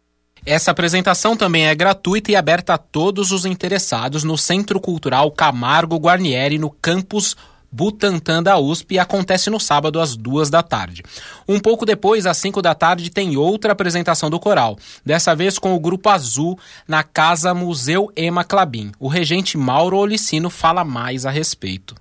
[0.46, 5.96] Essa apresentação também é gratuita e aberta a todos os interessados no Centro Cultural Camargo
[5.96, 7.36] Guarnieri, no campus
[7.70, 11.02] Butantã da USP e acontece no sábado às duas da tarde.
[11.48, 15.74] Um pouco depois, às cinco da tarde, tem outra apresentação do coral, dessa vez com
[15.74, 16.56] o Grupo Azul
[16.86, 18.92] na Casa Museu Ema Clabin.
[19.00, 21.96] O regente Mauro Olicino fala mais a respeito.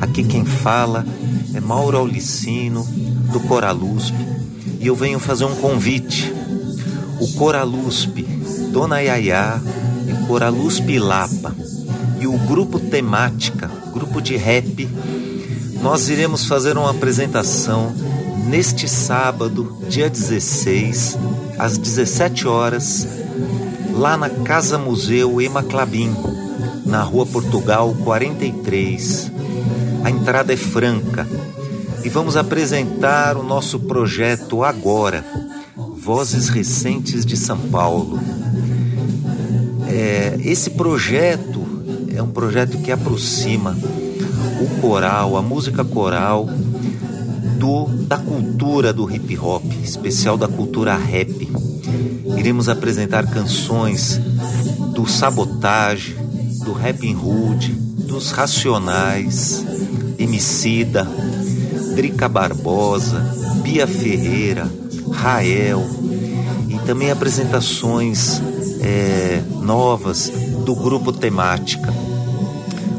[0.00, 1.04] Aqui quem fala
[1.52, 2.82] é Mauro Olicino,
[3.30, 4.16] do Coral USP,
[4.80, 6.32] e eu venho fazer um convite
[7.20, 8.22] o Coraluspe,
[8.72, 9.60] Dona Yaya
[10.06, 11.54] e Coraluspe Lapa
[12.20, 14.88] e o grupo temática, grupo de rap,
[15.82, 17.92] nós iremos fazer uma apresentação
[18.46, 21.18] neste sábado, dia 16,
[21.58, 23.06] às 17 horas,
[23.92, 26.14] lá na Casa Museu Ema Clabin,
[26.84, 29.30] na Rua Portugal 43.
[30.02, 31.26] A entrada é franca
[32.04, 35.24] e vamos apresentar o nosso projeto agora
[36.04, 38.20] Vozes Recentes de São Paulo.
[39.88, 41.64] É, esse projeto
[42.14, 43.74] é um projeto que aproxima
[44.60, 46.46] o coral, a música coral,
[47.58, 51.50] do, da cultura do hip hop, especial da cultura rap.
[52.36, 54.20] Iremos apresentar canções
[54.94, 56.14] do Sabotage,
[56.66, 57.72] do Rapping Hood,
[58.06, 59.64] dos Racionais,
[60.18, 61.08] Emicida,
[61.96, 63.20] Drica Barbosa,
[63.62, 65.84] Bia Ferreira, Rael
[66.68, 68.40] e também apresentações
[68.80, 70.30] é, novas
[70.64, 71.92] do grupo temática.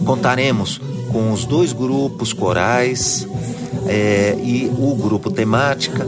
[0.05, 0.79] Contaremos
[1.11, 3.27] com os dois grupos corais
[3.87, 6.07] é, e o grupo temática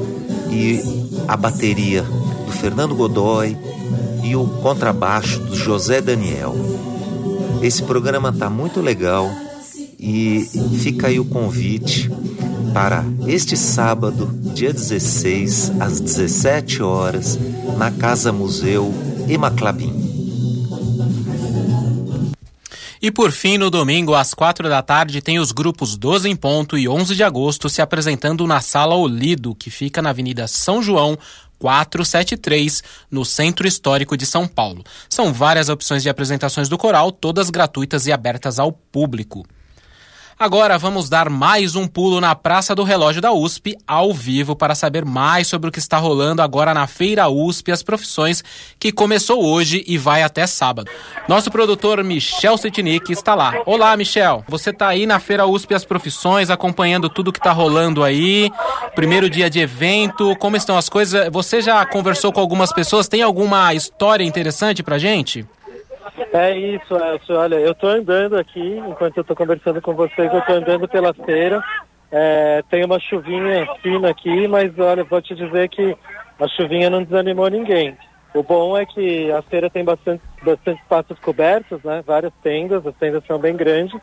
[0.50, 0.82] e
[1.28, 3.58] a bateria do Fernando Godoy
[4.24, 6.56] e o contrabaixo do José Daniel.
[7.62, 9.30] Esse programa está muito legal
[10.00, 10.48] e
[10.80, 12.10] fica aí o convite
[12.74, 17.38] para este sábado, dia 16, às 17 horas,
[17.78, 18.94] na Casa Museu
[19.28, 20.08] Emaclabim.
[23.02, 26.78] E por fim, no domingo, às quatro da tarde, tem os grupos 12 em ponto
[26.78, 31.18] e 11 de agosto se apresentando na Sala Olido, que fica na Avenida São João,
[31.60, 34.84] 473, no Centro Histórico de São Paulo.
[35.10, 39.46] São várias opções de apresentações do coral, todas gratuitas e abertas ao público.
[40.40, 44.76] Agora vamos dar mais um pulo na Praça do Relógio da USP, ao vivo, para
[44.76, 48.44] saber mais sobre o que está rolando agora na Feira USP, as profissões,
[48.78, 50.92] que começou hoje e vai até sábado.
[51.28, 53.64] Nosso produtor Michel Setnik está lá.
[53.66, 54.46] Olá, Michel.
[54.48, 58.52] Você está aí na Feira USP, as profissões, acompanhando tudo que está rolando aí.
[58.94, 61.32] Primeiro dia de evento, como estão as coisas?
[61.32, 63.08] Você já conversou com algumas pessoas?
[63.08, 65.48] Tem alguma história interessante pra gente?
[66.34, 67.36] É isso, Elcio.
[67.36, 71.14] Olha, eu estou andando aqui, enquanto eu estou conversando com vocês, eu estou andando pela
[71.14, 71.64] feira.
[72.12, 75.96] É, tem uma chuvinha fina aqui, mas olha, vou te dizer que
[76.40, 77.98] a chuvinha não desanimou ninguém.
[78.34, 82.04] O bom é que a feira tem bastante, bastante espaços cobertos, né?
[82.06, 84.00] Várias tendas, as tendas são bem grandes.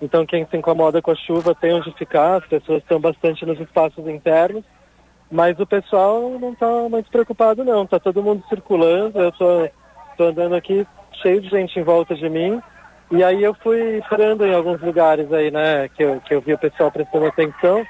[0.00, 3.58] Então quem se incomoda com a chuva tem onde ficar, as pessoas estão bastante nos
[3.60, 4.64] espaços internos.
[5.30, 9.70] Mas o pessoal não está muito preocupado não, está todo mundo circulando, eu estou
[10.18, 10.86] andando aqui
[11.22, 12.60] cheio de gente em volta de mim.
[13.10, 16.52] E aí eu fui parando em alguns lugares aí, né, que eu, que eu vi
[16.52, 17.84] o pessoal prestando atenção.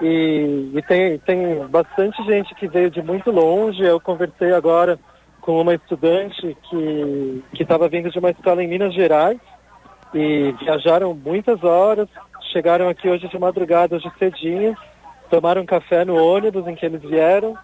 [0.00, 3.82] E, e tem, tem bastante gente que veio de muito longe.
[3.82, 4.98] Eu conversei agora
[5.40, 9.38] com uma estudante que estava vindo de uma escola em Minas Gerais
[10.14, 12.08] e viajaram muitas horas,
[12.52, 14.76] chegaram aqui hoje de madrugada, hoje cedinho,
[15.30, 17.56] tomaram café no ônibus em que eles vieram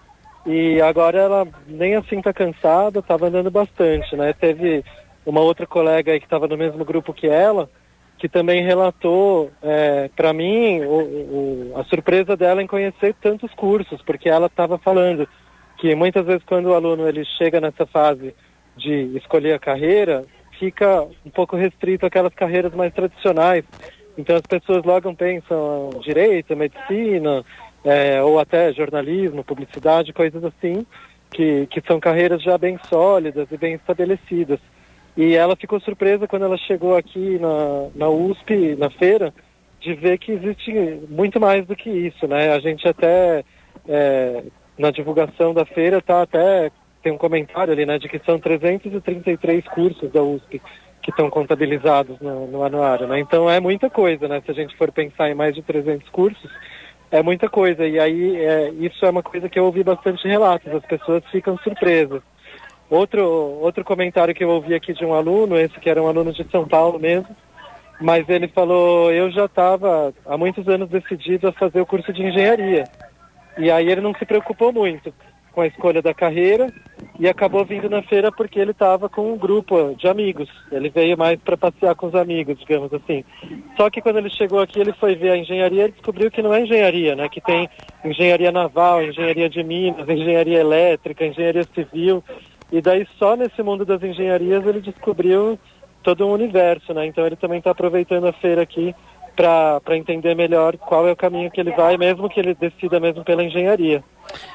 [0.46, 4.32] e agora ela nem assim está cansada, estava andando bastante, né?
[4.32, 4.84] Teve
[5.26, 7.68] uma outra colega que estava no mesmo grupo que ela,
[8.16, 14.00] que também relatou é, para mim o, o, a surpresa dela em conhecer tantos cursos,
[14.02, 15.28] porque ela estava falando
[15.78, 18.34] que muitas vezes quando o aluno ele chega nessa fase
[18.76, 20.24] de escolher a carreira,
[20.58, 23.64] fica um pouco restrito àquelas carreiras mais tradicionais.
[24.16, 27.44] Então as pessoas logo pensam direito, medicina,
[27.84, 30.86] é, ou até jornalismo, publicidade, coisas assim,
[31.30, 34.58] que, que são carreiras já bem sólidas e bem estabelecidas.
[35.16, 39.32] E ela ficou surpresa quando ela chegou aqui na, na USP, na feira,
[39.80, 40.72] de ver que existe
[41.08, 42.52] muito mais do que isso, né?
[42.52, 43.44] A gente até,
[43.88, 44.42] é,
[44.78, 46.70] na divulgação da feira, tá até,
[47.02, 50.60] tem um comentário ali, né, de que são 333 cursos da USP
[51.02, 53.20] que estão contabilizados no, no anuário, né?
[53.20, 54.42] Então é muita coisa, né?
[54.44, 56.50] Se a gente for pensar em mais de 300 cursos,
[57.10, 57.86] é muita coisa.
[57.86, 61.56] E aí, é, isso é uma coisa que eu ouvi bastante relatos, as pessoas ficam
[61.58, 62.22] surpresas.
[62.88, 66.32] Outro, outro comentário que eu ouvi aqui de um aluno, esse que era um aluno
[66.32, 67.34] de São Paulo mesmo,
[68.00, 72.22] mas ele falou, eu já estava há muitos anos decidido a fazer o curso de
[72.22, 72.84] engenharia.
[73.58, 75.12] E aí ele não se preocupou muito
[75.56, 76.70] com a escolha da carreira
[77.18, 80.50] e acabou vindo na feira porque ele estava com um grupo de amigos.
[80.70, 83.24] Ele veio mais para passear com os amigos, digamos assim.
[83.74, 86.52] Só que quando ele chegou aqui, ele foi ver a engenharia e descobriu que não
[86.52, 87.26] é engenharia, né?
[87.30, 87.70] Que tem
[88.04, 92.22] engenharia naval, engenharia de minas, engenharia elétrica, engenharia civil.
[92.70, 95.58] E daí só nesse mundo das engenharias ele descobriu
[96.02, 97.06] todo um universo, né?
[97.06, 98.94] Então ele também está aproveitando a feira aqui
[99.34, 103.22] para entender melhor qual é o caminho que ele vai, mesmo que ele decida mesmo
[103.22, 104.02] pela engenharia.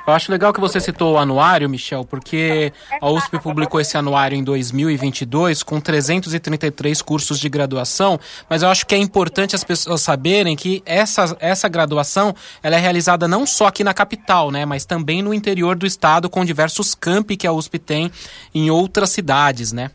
[0.06, 4.38] Eu acho legal que você citou o anuário, Michel, porque a USP publicou esse anuário
[4.38, 8.20] em 2022 com 333 cursos de graduação,
[8.50, 12.80] mas eu acho que é importante as pessoas saberem que essa, essa graduação ela é
[12.80, 16.96] realizada não só aqui na capital, né, mas também no interior do estado com diversos
[16.96, 18.12] campi que a USP tem
[18.54, 19.92] em outras cidades, né?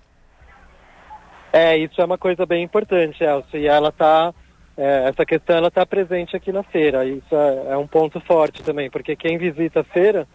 [1.53, 4.35] É, isso é uma coisa bem importante, Elcio, e ela está
[4.77, 7.05] é, essa questão ela está presente aqui na feira.
[7.05, 10.29] Isso é, é, um ponto forte também, porque quem visita a feira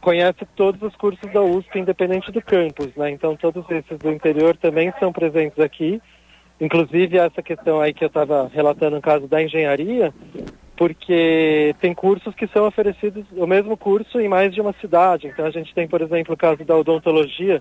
[0.00, 3.10] conhece todos os cursos da USP, independente do campus, né?
[3.10, 6.02] Então todos esses do interior também são presentes aqui.
[6.60, 10.12] Inclusive essa questão aí que eu estava relatando no caso da engenharia,
[10.76, 15.28] porque tem cursos que são oferecidos, o mesmo curso em mais de uma cidade.
[15.28, 17.60] Então a gente tem, por exemplo, o caso da odontologia,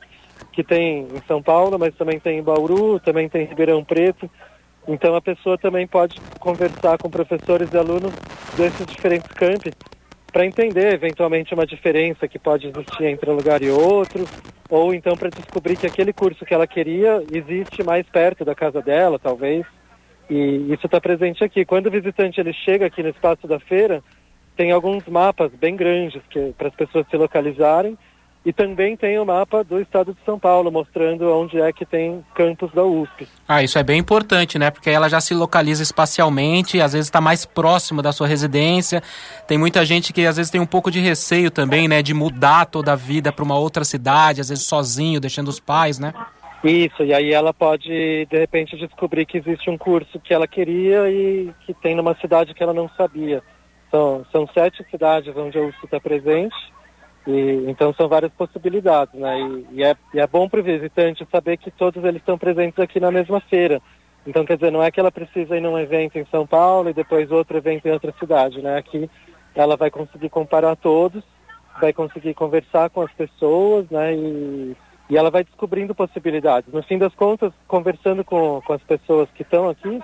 [0.52, 4.30] que tem em São Paulo, mas também tem em Bauru, também tem em Ribeirão Preto.
[4.88, 8.12] Então a pessoa também pode conversar com professores e alunos
[8.58, 9.72] desses diferentes campi
[10.32, 14.26] para entender eventualmente uma diferença que pode existir entre um lugar e outro,
[14.70, 18.82] ou então para descobrir que aquele curso que ela queria existe mais perto da casa
[18.82, 19.66] dela, talvez.
[20.30, 21.66] E isso está presente aqui.
[21.66, 24.02] Quando o visitante ele chega aqui no espaço da feira,
[24.56, 26.22] tem alguns mapas bem grandes
[26.58, 27.98] para as pessoas se localizarem
[28.44, 32.26] e também tem o mapa do estado de São Paulo, mostrando onde é que tem
[32.34, 33.28] campus da USP.
[33.48, 34.72] Ah, isso é bem importante, né?
[34.72, 39.02] Porque ela já se localiza espacialmente, às vezes está mais próximo da sua residência.
[39.48, 42.02] Tem muita gente que às vezes tem um pouco de receio também, né?
[42.02, 46.00] De mudar toda a vida para uma outra cidade, às vezes sozinho, deixando os pais,
[46.00, 46.12] né?
[46.64, 47.90] Isso, e aí ela pode,
[48.26, 52.54] de repente, descobrir que existe um curso que ela queria e que tem numa cidade
[52.56, 53.44] que ela não sabia.
[53.92, 56.56] São, são sete cidades onde a USP está presente
[57.28, 59.40] e, então são várias possibilidades, né?
[59.40, 62.80] E, e, é, e é bom para o visitante saber que todos eles estão presentes
[62.80, 63.82] aqui na mesma feira.
[64.26, 66.94] Então, quer dizer, não é que ela precisa ir num evento em São Paulo e
[66.94, 68.78] depois outro evento em outra cidade, né?
[68.78, 69.10] Aqui
[69.56, 71.24] ela vai conseguir comparar todos,
[71.80, 74.14] vai conseguir conversar com as pessoas, né?
[74.14, 74.76] E,
[75.10, 76.72] e ela vai descobrindo possibilidades.
[76.72, 80.02] No fim das contas, conversando com, com as pessoas que estão aqui,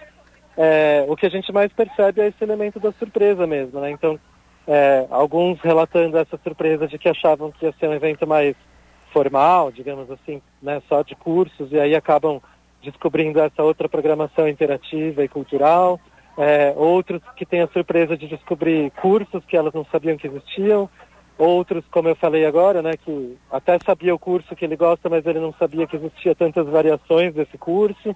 [0.58, 3.92] é, o que a gente mais percebe é esse elemento da surpresa mesmo, né?
[3.92, 4.20] Então,
[4.68, 8.56] é, alguns relatando essa surpresa de que achavam que ia ser um evento mais
[9.14, 12.42] formal, digamos assim, né, só de cursos, e aí acabam
[12.84, 16.00] descobrindo essa outra programação interativa e cultural.
[16.38, 20.90] É, outros que têm a surpresa de descobrir cursos que elas não sabiam que existiam.
[21.38, 25.26] Outros, como eu falei agora, né, que até sabia o curso que ele gosta, mas
[25.26, 28.16] ele não sabia que existia tantas variações desse curso.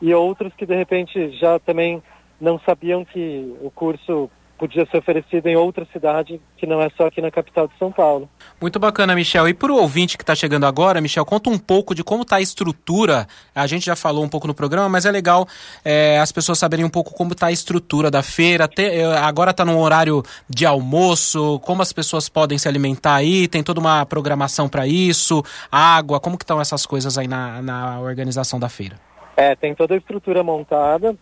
[0.00, 2.02] E outros que de repente já também
[2.40, 4.28] não sabiam que o curso
[4.58, 7.90] podia ser oferecido em outra cidade que não é só aqui na capital de São
[7.90, 8.28] Paulo.
[8.60, 9.48] Muito bacana, Michel.
[9.48, 12.36] E para o ouvinte que está chegando agora, Michel, conta um pouco de como está
[12.36, 13.26] a estrutura.
[13.54, 15.46] A gente já falou um pouco no programa, mas é legal
[15.84, 18.68] é, as pessoas saberem um pouco como está a estrutura da feira.
[18.68, 23.62] Te, agora está no horário de almoço, como as pessoas podem se alimentar aí, tem
[23.62, 28.60] toda uma programação para isso, água, como que estão essas coisas aí na, na organização
[28.60, 28.96] da feira?
[29.36, 31.16] É, tem toda a estrutura montada.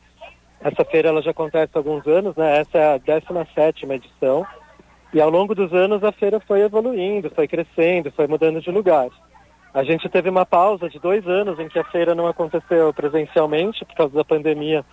[0.60, 2.58] Essa feira ela já acontece há alguns anos, né?
[2.58, 4.46] Essa é a 17 edição.
[5.12, 9.08] E ao longo dos anos a feira foi evoluindo, foi crescendo, foi mudando de lugar.
[9.72, 13.84] A gente teve uma pausa de dois anos em que a feira não aconteceu presencialmente,
[13.84, 14.84] por causa da pandemia,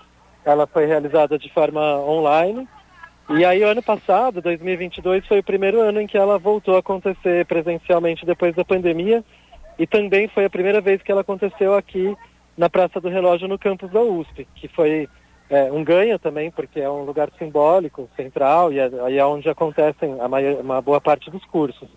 [0.46, 2.68] ela foi realizada de forma online.
[3.30, 6.80] E aí, o ano passado, 2022, foi o primeiro ano em que ela voltou a
[6.80, 9.24] acontecer presencialmente depois da pandemia.
[9.78, 12.16] E também foi a primeira vez que ela aconteceu aqui
[12.56, 15.10] na Praça do Relógio, no campus da USP, que foi
[15.50, 20.20] é, um ganho também, porque é um lugar simbólico, central, e é, é onde acontecem
[20.20, 21.88] a maior, uma boa parte dos cursos.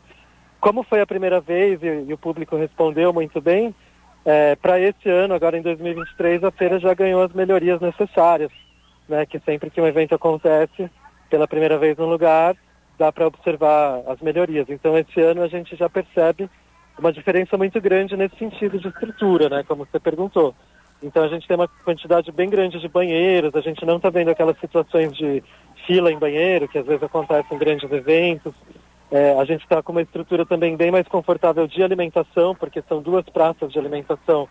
[0.60, 3.74] Como foi a primeira vez e, e o público respondeu muito bem,
[4.24, 8.52] é, para esse ano, agora em 2023, a feira já ganhou as melhorias necessárias,
[9.08, 10.90] né, que sempre que um evento acontece
[11.28, 12.54] pela primeira vez no lugar,
[12.98, 14.68] dá para observar as melhorias.
[14.68, 16.50] Então, esse ano a gente já percebe
[16.98, 20.54] uma diferença muito grande nesse sentido de estrutura, né, como você perguntou.
[21.02, 24.30] Então a gente tem uma quantidade bem grande de banheiros, a gente não está vendo
[24.30, 25.42] aquelas situações de
[25.86, 28.54] fila em banheiro, que às vezes acontecem em grandes eventos.
[29.10, 33.02] É, a gente está com uma estrutura também bem mais confortável de alimentação, porque são
[33.02, 34.48] duas praças de alimentação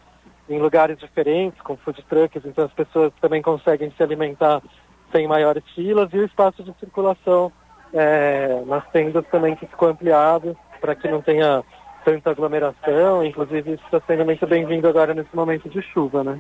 [0.50, 4.62] em lugares diferentes, com food trucks, então as pessoas também conseguem se alimentar
[5.12, 7.52] sem maiores filas, e o espaço de circulação
[7.94, 11.64] é, nas tendas também que ficou ampliado, para que não tenha
[12.10, 16.40] tanta aglomeração, inclusive isso está sendo muito bem-vindo agora nesse momento de chuva, né?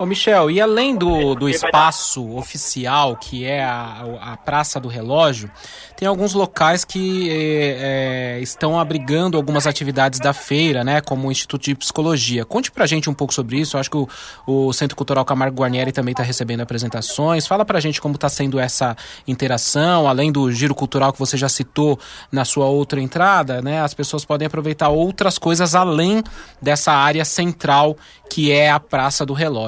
[0.00, 5.50] Ô Michel, e além do, do espaço oficial, que é a, a Praça do Relógio,
[5.94, 11.02] tem alguns locais que é, é, estão abrigando algumas atividades da feira, né?
[11.02, 12.46] Como o Instituto de Psicologia.
[12.46, 13.76] Conte pra gente um pouco sobre isso.
[13.76, 14.08] Eu acho que o,
[14.46, 17.46] o Centro Cultural Camargo Guarnieri também está recebendo apresentações.
[17.46, 18.96] Fala pra gente como está sendo essa
[19.28, 21.98] interação, além do giro cultural que você já citou
[22.32, 23.82] na sua outra entrada, né?
[23.82, 26.24] As pessoas podem aproveitar outras coisas além
[26.62, 27.94] dessa área central
[28.30, 29.59] que é a Praça do Relógio.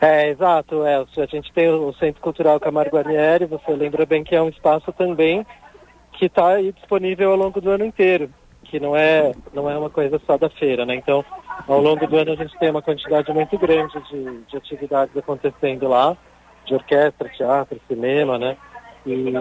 [0.00, 0.84] É, exato.
[0.84, 0.96] É.
[0.96, 4.92] A gente tem o Centro Cultural Camargo Guarnieri, você lembra bem que é um espaço
[4.92, 5.46] também
[6.12, 8.30] que está disponível ao longo do ano inteiro,
[8.64, 10.94] que não é, não é uma coisa só da feira, né?
[10.94, 11.24] Então,
[11.66, 15.88] ao longo do ano a gente tem uma quantidade muito grande de, de atividades acontecendo
[15.88, 16.16] lá,
[16.64, 18.56] de orquestra, teatro, cinema, né?
[19.06, 19.32] E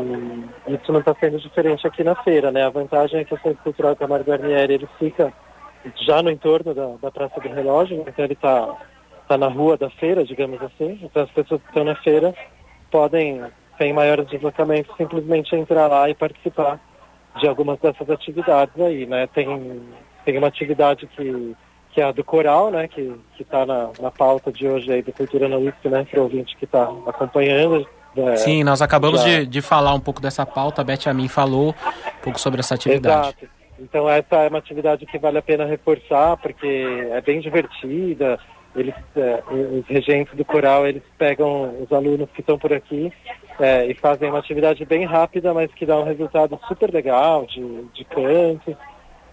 [0.68, 2.64] isso não está sendo diferente aqui na feira, né?
[2.64, 5.32] A vantagem é que o Centro Cultural Camargo Guarnieri, ele fica
[6.02, 8.76] já no entorno da, da Praça do Relógio, então ele está
[9.28, 11.00] tá na rua da feira, digamos assim.
[11.02, 12.34] Então as pessoas que estão na feira
[12.92, 13.42] podem,
[13.78, 16.80] sem maiores deslocamentos, simplesmente entrar lá e participar
[17.40, 19.28] de algumas dessas atividades aí, né?
[19.28, 19.82] Tem,
[20.24, 21.56] tem uma atividade que,
[21.92, 22.88] que é a do coral, né?
[22.88, 26.06] Que está na, na pauta de hoje aí do Cultura na USP, né?
[26.10, 27.88] Para o ouvinte que está acompanhando.
[28.16, 31.70] É, Sim, nós acabamos de, de falar um pouco dessa pauta, a Beth Amin falou
[31.70, 33.30] um pouco sobre essa atividade.
[33.30, 33.48] Exato.
[33.80, 38.40] Então essa é uma atividade que vale a pena reforçar, porque é bem divertida.
[38.76, 43.14] Eles, é, os regentes do coral, eles pegam os alunos que estão por aqui
[43.60, 47.62] é, e fazem uma atividade bem rápida, mas que dá um resultado super legal de,
[47.94, 48.76] de canto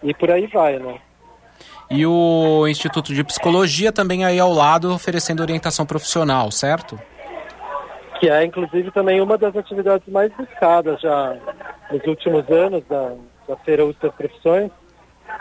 [0.03, 0.99] e por aí vai, né?
[1.91, 6.99] E o Instituto de Psicologia também aí ao lado oferecendo orientação profissional, certo?
[8.20, 11.36] Que é inclusive também uma das atividades mais buscadas já
[11.91, 13.14] nos últimos anos da,
[13.49, 14.70] da Feira USP das Profissões,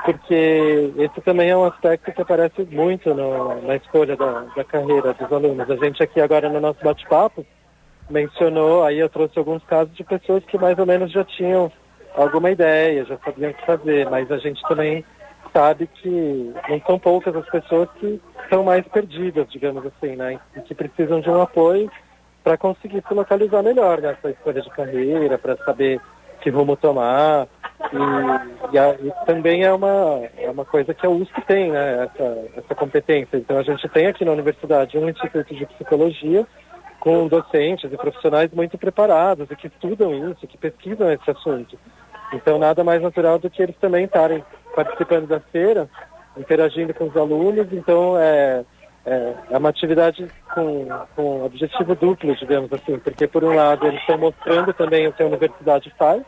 [0.06, 5.14] porque esse também é um aspecto que aparece muito no, na escolha da, da carreira
[5.14, 5.70] dos alunos.
[5.70, 7.46] A gente aqui agora no nosso bate-papo
[8.10, 11.72] mencionou, aí eu trouxe alguns casos de pessoas que mais ou menos já tinham
[12.16, 15.06] alguma ideia, já sabiam o que fazer, mas a gente também
[15.54, 18.20] sabe que não são poucas as pessoas que
[18.50, 20.40] são mais perdidas, digamos assim, né?
[20.56, 21.92] E que precisam de um apoio
[22.44, 26.00] para conseguir se localizar melhor nessa escolha de carreira, para saber
[26.42, 27.48] que rumo tomar.
[27.92, 32.04] E, e, a, e, também é uma, é uma coisa que a USP tem, né?
[32.04, 33.38] Essa, essa competência.
[33.38, 36.46] Então a gente tem aqui na universidade um instituto de psicologia
[37.00, 41.80] com docentes e profissionais muito preparados e que estudam isso, que pesquisam esse assunto.
[42.34, 44.44] Então nada mais natural do que eles também estarem
[44.76, 45.90] participando da feira,
[46.38, 47.72] interagindo com os alunos.
[47.72, 48.66] Então é,
[49.06, 54.02] é, é uma atividade com, com objetivo duplo, digamos assim, porque por um lado eles
[54.02, 56.22] estão mostrando também o que a universidade faz,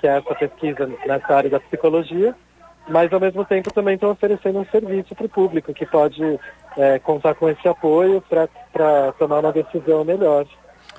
[0.00, 2.34] que é essa pesquisa nessa área da psicologia,
[2.88, 6.38] mas ao mesmo tempo também estão oferecendo um serviço para o público que pode
[6.76, 10.46] é, contar com esse apoio para tomar uma decisão melhor.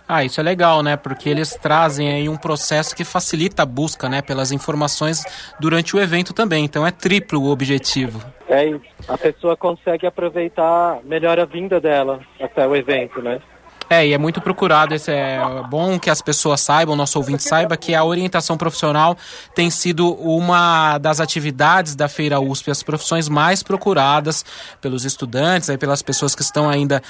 [0.08, 0.96] Ah, isso é legal, né?
[0.96, 5.26] Porque eles trazem aí um processo que facilita a busca, né, pelas informações
[5.60, 6.64] durante o evento também.
[6.64, 8.22] Então é triplo o objetivo.
[8.48, 8.86] É isso.
[9.08, 13.42] A pessoa consegue aproveitar melhor a vinda dela até o evento, né?
[13.90, 17.78] É, e é muito procurado, esse é bom que as pessoas saibam, nosso ouvinte saiba,
[17.78, 19.16] que a orientação profissional
[19.56, 24.44] tem sido uma das atividades da Feira USP, as profissões mais procuradas
[24.82, 27.02] pelos estudantes, aí pelas pessoas que estão ainda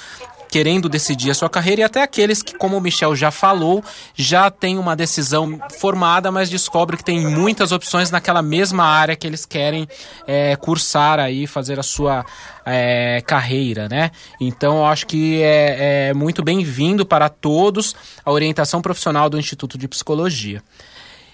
[0.48, 3.84] querendo decidir a sua carreira e até aqueles que, como o Michel já falou,
[4.14, 9.26] já tem uma decisão formada, mas descobre que tem muitas opções naquela mesma área que
[9.26, 9.88] eles querem
[10.26, 12.24] é, cursar aí, fazer a sua
[12.64, 14.10] é, carreira, né?
[14.40, 17.94] Então, eu acho que é, é muito bem-vindo para todos
[18.24, 20.62] a orientação profissional do Instituto de Psicologia.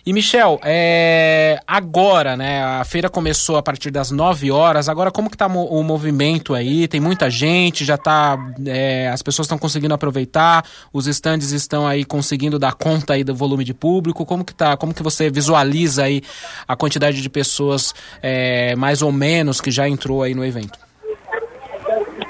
[0.07, 2.63] E Michel, é, agora, né?
[2.63, 4.87] A feira começou a partir das 9 horas.
[4.87, 6.87] Agora, como que tá o movimento aí?
[6.87, 8.37] Tem muita gente, já tá.
[8.67, 13.35] É, as pessoas estão conseguindo aproveitar, os estandes estão aí conseguindo dar conta aí do
[13.35, 14.27] volume de público.
[14.27, 14.77] Como que tá?
[14.77, 16.21] Como que você visualiza aí
[16.69, 20.79] a quantidade de pessoas é, mais ou menos que já entrou aí no evento?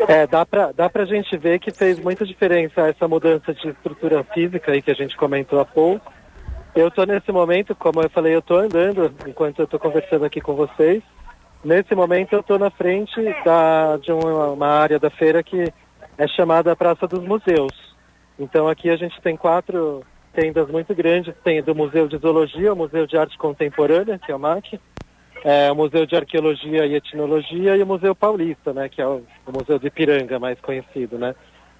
[0.06, 4.22] É, dá pra, dá pra gente ver que fez muita diferença essa mudança de estrutura
[4.32, 6.14] física aí que a gente comentou há pouco
[6.74, 10.40] eu estou nesse momento, como eu falei, eu estou andando enquanto eu estou conversando aqui
[10.40, 11.02] com vocês.
[11.64, 15.72] Nesse momento eu estou na frente da, de uma, uma, área da feira que
[16.18, 17.74] é chamada Praça dos Museus.
[18.38, 20.04] Então aqui a gente tem quatro
[20.34, 21.34] tendas muito grandes.
[21.42, 24.78] Tem do Museu de Zoologia, o Museu de Arte Contemporânea, que é o MAC,
[25.44, 29.22] é, o Museu de Arqueologia e Etnologia e o Museu Paulista, né, que é o,
[29.46, 31.34] o Museu de Ipiranga, mais conhecido, né.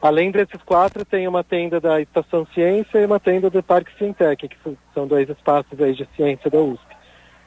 [0.04, 4.46] Além desses quatro, tem uma tenda da Estação Ciência e uma tenda do Parque Cientec,
[4.48, 6.94] que são dois espaços aí de ciência da USP.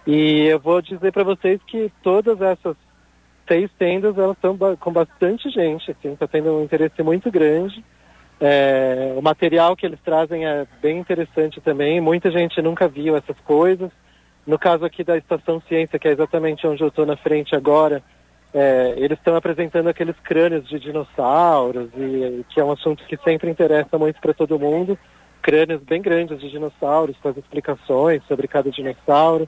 [0.07, 2.75] E eu vou dizer para vocês que todas essas
[3.47, 7.85] seis tendas, elas estão com bastante gente, assim, está tendo um interesse muito grande.
[8.41, 13.39] É, o material que eles trazem é bem interessante também, muita gente nunca viu essas
[13.41, 13.91] coisas.
[14.47, 18.01] No caso aqui da Estação Ciência, que é exatamente onde eu estou na frente agora,
[18.59, 23.51] é, eles estão apresentando aqueles crânios de dinossauros, e, que é um assunto que sempre
[23.51, 24.97] interessa muito para todo mundo.
[25.43, 29.47] Crânios bem grandes de dinossauros, com as explicações sobre cada dinossauro.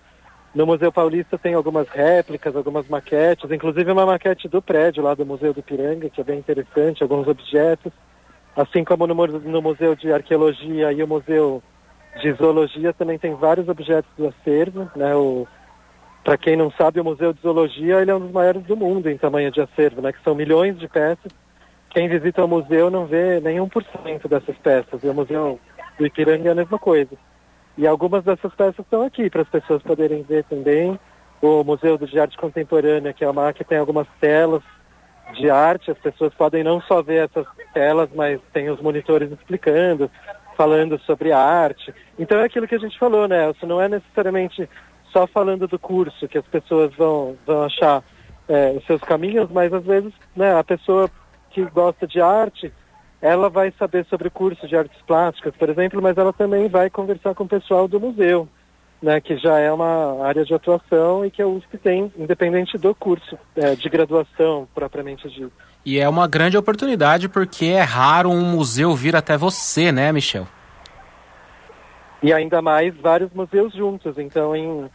[0.53, 5.25] No Museu Paulista tem algumas réplicas, algumas maquetes, inclusive uma maquete do prédio lá do
[5.25, 7.91] Museu do Piranga, que é bem interessante, alguns objetos.
[8.55, 11.63] Assim como no, no Museu de Arqueologia e o Museu
[12.21, 15.15] de Zoologia também tem vários objetos do acervo, né?
[15.15, 15.47] O,
[16.29, 19.09] para quem não sabe, o Museu de Zoologia ele é um dos maiores do mundo
[19.09, 20.13] em tamanho de acervo, né?
[20.13, 21.31] Que são milhões de peças.
[21.89, 25.03] Quem visita o museu não vê nenhum por cento dessas peças.
[25.03, 25.59] E o Museu
[25.97, 27.17] do Ipiranga é a mesma coisa.
[27.75, 30.99] E algumas dessas peças estão aqui para as pessoas poderem ver também.
[31.41, 34.61] O Museu de Arte Contemporânea, que é uma que tem algumas telas
[35.33, 35.89] de arte.
[35.89, 40.11] As pessoas podem não só ver essas telas, mas tem os monitores explicando,
[40.55, 41.91] falando sobre a arte.
[42.19, 43.49] Então é aquilo que a gente falou, né?
[43.49, 44.69] Isso não é necessariamente
[45.11, 48.03] só falando do curso, que as pessoas vão, vão achar
[48.47, 51.09] é, os seus caminhos, mas às vezes né, a pessoa
[51.51, 52.71] que gosta de arte,
[53.21, 56.89] ela vai saber sobre o curso de artes plásticas, por exemplo, mas ela também vai
[56.89, 58.47] conversar com o pessoal do museu,
[59.01, 62.93] né, que já é uma área de atuação e que a USP tem, independente do
[62.93, 65.51] curso é, de graduação propriamente dito.
[65.85, 70.47] E é uma grande oportunidade porque é raro um museu vir até você, né, Michel?
[72.21, 74.89] E ainda mais vários museus juntos, então em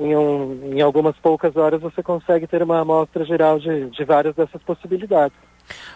[0.00, 4.34] em, um, em algumas poucas horas você consegue ter uma amostra geral de, de várias
[4.34, 5.36] dessas possibilidades.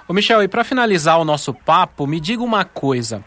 [0.06, 3.24] Ô Michel, e para finalizar o nosso papo, me diga uma coisa.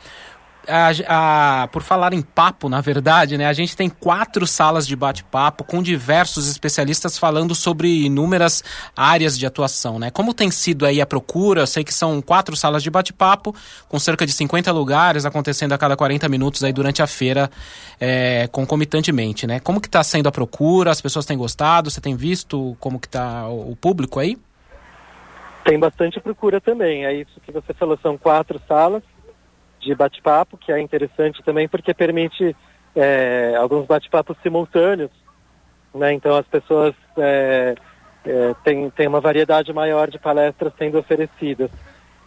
[0.68, 3.46] A, a, por falar em papo, na verdade, né?
[3.46, 8.64] A gente tem quatro salas de bate-papo com diversos especialistas falando sobre inúmeras
[8.96, 10.12] áreas de atuação, né?
[10.12, 11.62] Como tem sido aí a procura?
[11.62, 13.56] Eu sei que são quatro salas de bate-papo
[13.88, 17.50] com cerca de 50 lugares acontecendo a cada 40 minutos aí durante a feira
[18.00, 19.60] é, concomitantemente, né?
[19.60, 20.92] Como que está sendo a procura?
[20.92, 21.90] As pessoas têm gostado?
[21.90, 24.38] Você tem visto como que está o público aí?
[25.64, 27.06] Tem bastante procura também.
[27.06, 29.04] É isso que você falou, são quatro salas
[29.88, 32.56] de bate-papo, que é interessante também porque permite
[32.96, 35.12] é, alguns bate-papos simultâneos,
[35.94, 36.14] né?
[36.14, 37.76] Então as pessoas é,
[38.26, 41.72] é, têm, uma variedade maior de palestras sendo oferecidas.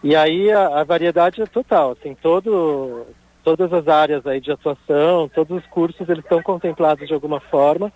[0.03, 3.05] E aí a, a, variedade é total, assim, todo,
[3.43, 7.93] todas as áreas aí de atuação, todos os cursos, eles estão contemplados de alguma forma.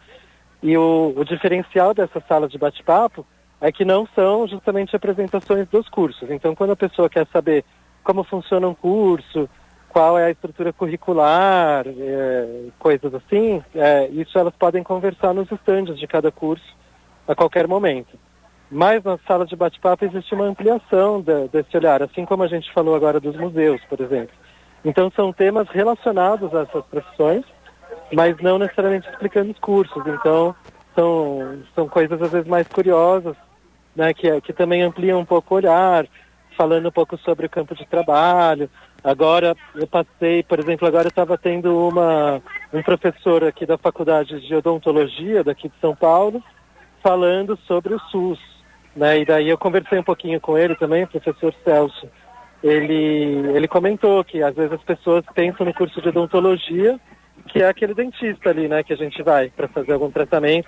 [0.62, 3.26] E o, o diferencial dessas salas de bate-papo
[3.60, 6.30] é que não são justamente apresentações dos cursos.
[6.30, 7.66] Então, quando a pessoa quer saber
[8.06, 9.50] como funciona um curso,
[9.90, 15.98] qual é a estrutura curricular, é, coisas assim, é, isso elas podem conversar nos estandes
[15.98, 16.76] de cada curso
[17.28, 18.18] a qualquer momento.
[18.70, 22.72] Mas na sala de bate-papo existe uma ampliação de, desse olhar, assim como a gente
[22.74, 24.36] falou agora dos museus, por exemplo.
[24.84, 27.44] Então são temas relacionados a essas profissões,
[28.14, 30.06] mas não necessariamente explicando os cursos.
[30.06, 30.56] Então
[30.94, 33.36] são, são coisas às vezes mais curiosas,
[33.96, 36.06] né, que, que também ampliam um pouco o olhar,
[36.56, 38.70] falando um pouco sobre o campo de trabalho.
[39.04, 42.42] Agora eu passei, por exemplo, agora eu estava tendo uma,
[42.74, 46.44] um professor aqui da Faculdade de Odontologia daqui de São Paulo
[47.04, 48.40] falando sobre o SUS.
[48.96, 49.20] Né?
[49.20, 52.10] E daí eu conversei um pouquinho com ele também, o professor Celso.
[52.64, 57.00] Ele, ele comentou que às vezes as pessoas pensam no curso de odontologia,
[57.50, 60.68] que é aquele dentista ali, né, que a gente vai para fazer algum tratamento.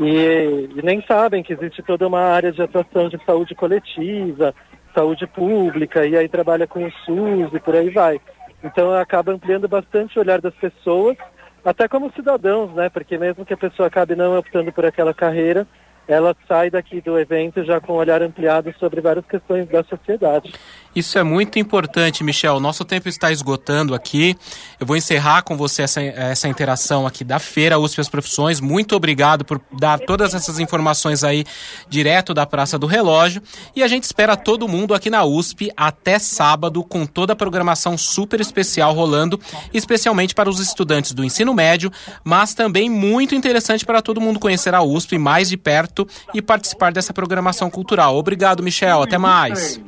[0.00, 4.54] E, e, nem sabem que existe toda uma área de atuação de saúde coletiva,
[4.96, 8.18] saúde pública, e aí trabalha com o SUS e por aí vai.
[8.64, 11.16] Então acaba ampliando bastante o olhar das pessoas,
[11.62, 12.88] até como cidadãos, né?
[12.88, 15.66] Porque mesmo que a pessoa acabe não optando por aquela carreira,
[16.08, 20.52] ela sai daqui do evento já com um olhar ampliado sobre várias questões da sociedade.
[20.94, 22.58] Isso é muito importante, Michel.
[22.58, 24.34] Nosso tempo está esgotando aqui.
[24.80, 28.60] Eu vou encerrar com você essa, essa interação aqui da Feira USP as Profissões.
[28.60, 31.44] Muito obrigado por dar todas essas informações aí
[31.86, 33.42] direto da Praça do Relógio.
[33.74, 37.98] E a gente espera todo mundo aqui na USP até sábado com toda a programação
[37.98, 39.38] super especial rolando,
[39.74, 41.92] especialmente para os estudantes do ensino médio,
[42.24, 45.95] mas também muito interessante para todo mundo conhecer a USP mais de perto
[46.34, 48.16] e participar dessa programação cultural.
[48.16, 49.02] Obrigado, Michel.
[49.02, 49.80] Até mais.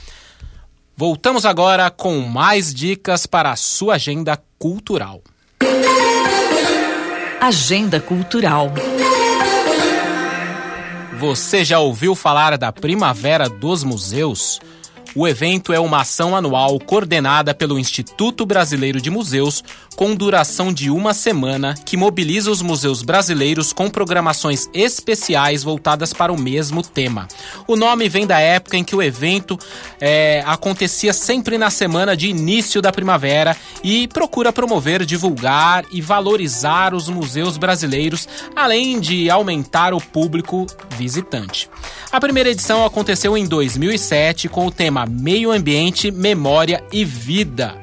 [0.97, 5.21] Voltamos agora com mais dicas para a sua agenda cultural.
[7.41, 8.71] Agenda Cultural.
[11.19, 14.61] Você já ouviu falar da Primavera dos Museus?
[15.17, 19.63] O evento é uma ação anual coordenada pelo Instituto Brasileiro de Museus,
[19.95, 26.33] com duração de uma semana, que mobiliza os museus brasileiros com programações especiais voltadas para
[26.33, 27.29] o mesmo tema.
[27.65, 29.57] O nome vem da época em que o evento
[30.01, 36.93] é, acontecia sempre na semana de início da primavera e procura promover, divulgar e valorizar
[36.93, 41.69] os museus brasileiros, além de aumentar o público visitante.
[42.11, 47.75] A primeira edição aconteceu em 2007 com o tema Meio Ambiente, Memória e Vida.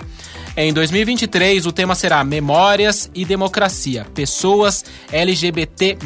[0.55, 5.99] Em 2023, o tema será Memórias e Democracia, Pessoas LGBT,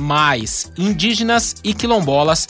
[0.79, 2.49] indígenas e quilombolas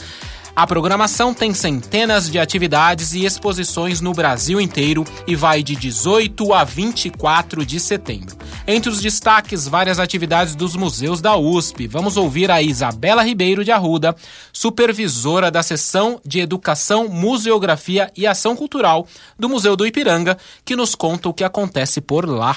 [0.57, 6.55] a programação tem centenas de atividades e exposições no Brasil inteiro e vai de 18
[6.55, 8.35] a 24 de setembro.
[8.67, 11.87] Entre os destaques, várias atividades dos museus da USP.
[11.87, 14.17] Vamos ouvir a Isabela Ribeiro de Arruda,
[14.51, 19.07] supervisora da seção de Educação, Museografia e Ação Cultural
[19.39, 22.57] do Museu do Ipiranga, que nos conta o que acontece por lá.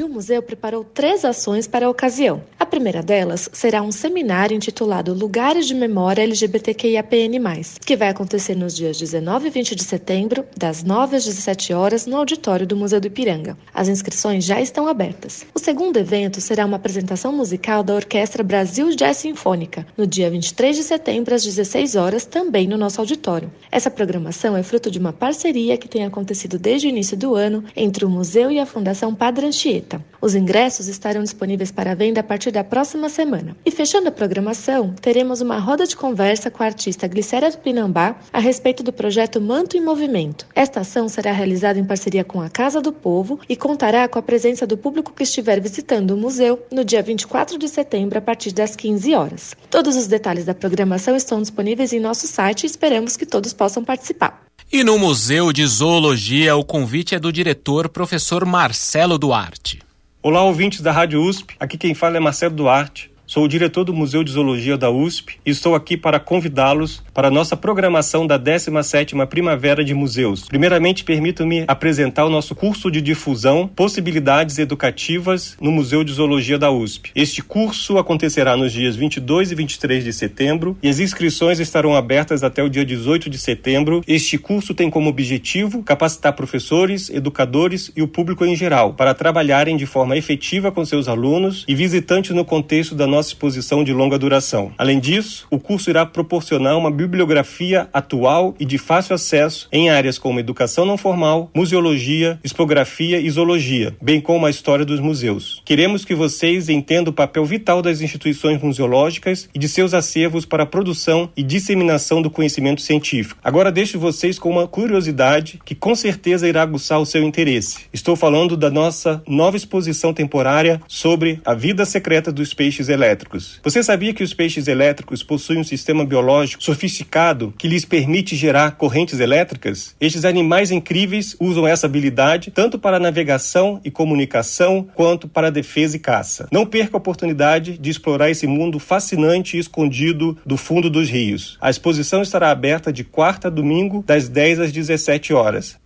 [0.00, 2.40] O museu preparou três ações para a ocasião.
[2.56, 7.40] A primeira delas será um seminário intitulado Lugares de Memória LGBTQIAPN+,
[7.84, 12.06] que vai acontecer nos dias 19 e 20 de setembro, das 9 às 17 horas,
[12.06, 13.58] no auditório do Museu do Ipiranga.
[13.74, 15.44] As inscrições já estão abertas.
[15.52, 20.76] O segundo evento será uma apresentação musical da Orquestra Brasil Jazz Sinfônica, no dia 23
[20.76, 23.50] de setembro, às 16 horas, também no nosso auditório.
[23.68, 27.64] Essa programação é fruto de uma parceria que tem acontecido desde o início do ano
[27.74, 29.87] entre o museu e a Fundação Padre Anchieta.
[30.20, 33.56] Os ingressos estarão disponíveis para venda a partir da próxima semana.
[33.64, 38.38] E fechando a programação, teremos uma roda de conversa com a artista Glicéria Tupinambá a
[38.38, 40.46] respeito do projeto Manto em Movimento.
[40.54, 44.22] Esta ação será realizada em parceria com a Casa do Povo e contará com a
[44.22, 48.52] presença do público que estiver visitando o museu no dia 24 de setembro a partir
[48.52, 49.54] das 15 horas.
[49.70, 53.84] Todos os detalhes da programação estão disponíveis em nosso site e esperamos que todos possam
[53.84, 54.47] participar.
[54.70, 59.80] E no Museu de Zoologia, o convite é do diretor professor Marcelo Duarte.
[60.22, 61.56] Olá, ouvintes da Rádio USP.
[61.58, 63.10] Aqui quem fala é Marcelo Duarte.
[63.28, 67.28] Sou o diretor do Museu de Zoologia da USP e estou aqui para convidá-los para
[67.28, 70.46] a nossa programação da 17ª Primavera de Museus.
[70.48, 76.70] Primeiramente, permitam-me apresentar o nosso curso de difusão Possibilidades Educativas no Museu de Zoologia da
[76.70, 77.10] USP.
[77.14, 82.42] Este curso acontecerá nos dias 22 e 23 de setembro e as inscrições estarão abertas
[82.42, 84.02] até o dia 18 de setembro.
[84.08, 89.76] Este curso tem como objetivo capacitar professores, educadores e o público em geral para trabalharem
[89.76, 93.92] de forma efetiva com seus alunos e visitantes no contexto da nossa nossa exposição de
[93.92, 94.70] longa duração.
[94.78, 100.18] Além disso, o curso irá proporcionar uma bibliografia atual e de fácil acesso em áreas
[100.18, 105.60] como educação não formal, museologia, expografia e zoologia, bem como a história dos museus.
[105.64, 110.62] Queremos que vocês entendam o papel vital das instituições museológicas e de seus acervos para
[110.62, 113.40] a produção e disseminação do conhecimento científico.
[113.42, 117.80] Agora deixo vocês com uma curiosidade que com certeza irá aguçar o seu interesse.
[117.92, 123.60] Estou falando da nossa nova exposição temporária sobre a vida secreta dos peixes elétricos elétricos.
[123.62, 128.72] Você sabia que os peixes elétricos possuem um sistema biológico sofisticado que lhes permite gerar
[128.72, 129.96] correntes elétricas?
[130.00, 136.00] Estes animais incríveis usam essa habilidade tanto para navegação e comunicação quanto para defesa e
[136.00, 136.48] caça.
[136.52, 141.56] Não perca a oportunidade de explorar esse mundo fascinante e escondido do fundo dos rios.
[141.60, 145.78] A exposição estará aberta de quarta a domingo, das 10 às 17 horas.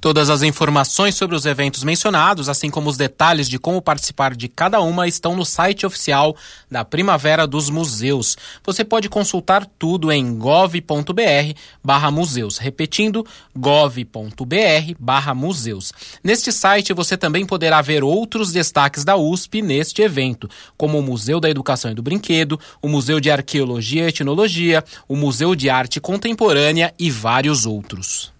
[0.00, 4.46] Todas as informações sobre os eventos mencionados, assim como os detalhes de como participar de
[4.48, 6.36] cada uma, estão no site oficial
[6.70, 8.36] da Primavera dos Museus.
[8.64, 12.58] Você pode consultar tudo em gov.br museus.
[12.58, 15.92] Repetindo, gov.br museus.
[16.22, 21.40] Neste site você também poderá ver outros destaques da USP neste evento, como o Museu
[21.40, 26.00] da Educação e do Brinquedo, o Museu de Arqueologia e Etnologia, o Museu de Arte
[26.00, 28.32] Contemporânea e vários outros.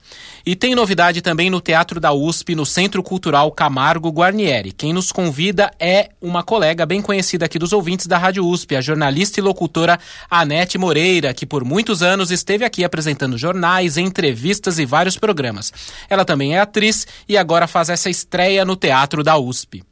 [0.46, 4.72] E tem novidade também no Teatro da USP, no Centro Cultural Camargo Guarnieri.
[4.72, 8.82] Quem nos convida é uma colega bem conhecida aqui dos ouvintes da Rádio USP, a
[8.82, 14.86] jornalista e locutora Anete Moreira, que por muitos anos esteve aqui apresentando jornais, entrevistas e
[14.86, 15.72] vários programas.
[16.10, 19.89] Ela também é atriz e agora faz essa estreia no Teatro da USP.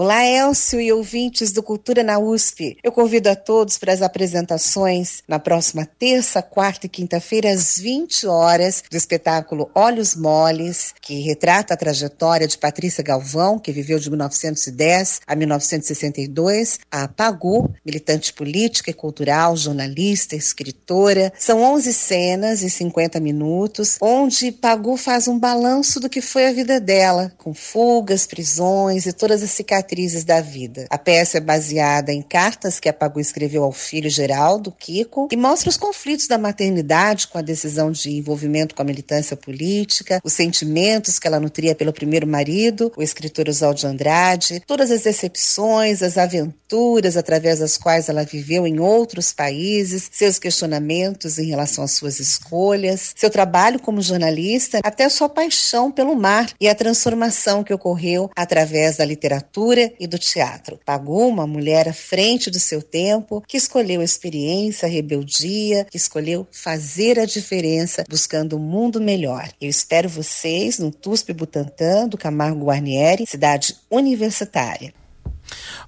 [0.00, 2.78] Olá, Elcio e ouvintes do Cultura na USP.
[2.84, 8.24] Eu convido a todos para as apresentações na próxima terça, quarta e quinta-feira, às 20
[8.28, 14.08] horas, do espetáculo Olhos Moles, que retrata a trajetória de Patrícia Galvão, que viveu de
[14.08, 21.32] 1910 a 1962, a Pagu, militante política e cultural, jornalista, escritora.
[21.36, 26.52] São 11 cenas e 50 minutos, onde Pagu faz um balanço do que foi a
[26.52, 29.87] vida dela, com fugas, prisões e todas as cicatrizes
[30.24, 30.86] da vida.
[30.90, 35.36] A peça é baseada em cartas que a Pagu escreveu ao filho Geraldo, Kiko, e
[35.36, 40.34] mostra os conflitos da maternidade com a decisão de envolvimento com a militância política, os
[40.34, 46.02] sentimentos que ela nutria pelo primeiro marido, o escritor Oswald de Andrade, todas as decepções,
[46.02, 51.92] as aventuras através das quais ela viveu em outros países, seus questionamentos em relação às
[51.92, 57.72] suas escolhas, seu trabalho como jornalista, até sua paixão pelo mar e a transformação que
[57.72, 60.78] ocorreu através da literatura e do teatro.
[60.84, 65.96] Pagu, uma mulher à frente do seu tempo, que escolheu a experiência, a rebeldia, que
[65.96, 69.48] escolheu fazer a diferença buscando um mundo melhor.
[69.60, 74.92] Eu espero vocês no TUSP Butantã, do Camargo Guarnieri, cidade universitária.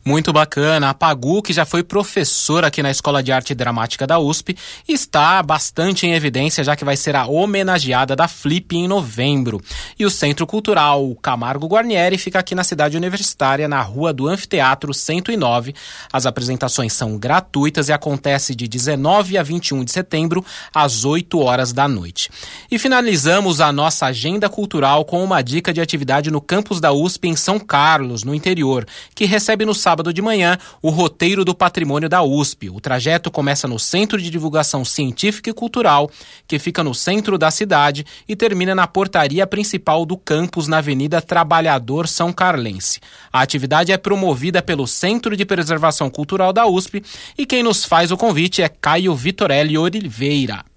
[0.04, 0.90] Muito bacana.
[0.90, 4.56] A Pagu, que já foi professora aqui na Escola de Arte Dramática da USP,
[4.88, 9.61] está bastante em evidência, já que vai ser a homenageada da Flip em novembro.
[9.98, 14.94] E o Centro Cultural Camargo Guarnieri fica aqui na cidade universitária, na Rua do Anfiteatro
[14.94, 15.74] 109.
[16.12, 20.44] As apresentações são gratuitas e acontece de 19 a 21 de setembro,
[20.74, 22.30] às 8 horas da noite.
[22.70, 27.28] E finalizamos a nossa agenda cultural com uma dica de atividade no campus da USP
[27.28, 32.09] em São Carlos, no interior, que recebe no sábado de manhã o roteiro do patrimônio
[32.09, 32.70] da USP.
[32.70, 36.11] O trajeto começa no Centro de Divulgação Científica e Cultural,
[36.46, 41.20] que fica no centro da cidade, e termina na portaria principal do campus na Avenida
[41.20, 43.01] Trabalhador São Carlense.
[43.32, 47.03] A atividade é promovida pelo Centro de Preservação Cultural da USP
[47.36, 50.69] e quem nos faz o convite é Caio Vitorelli Oliveira.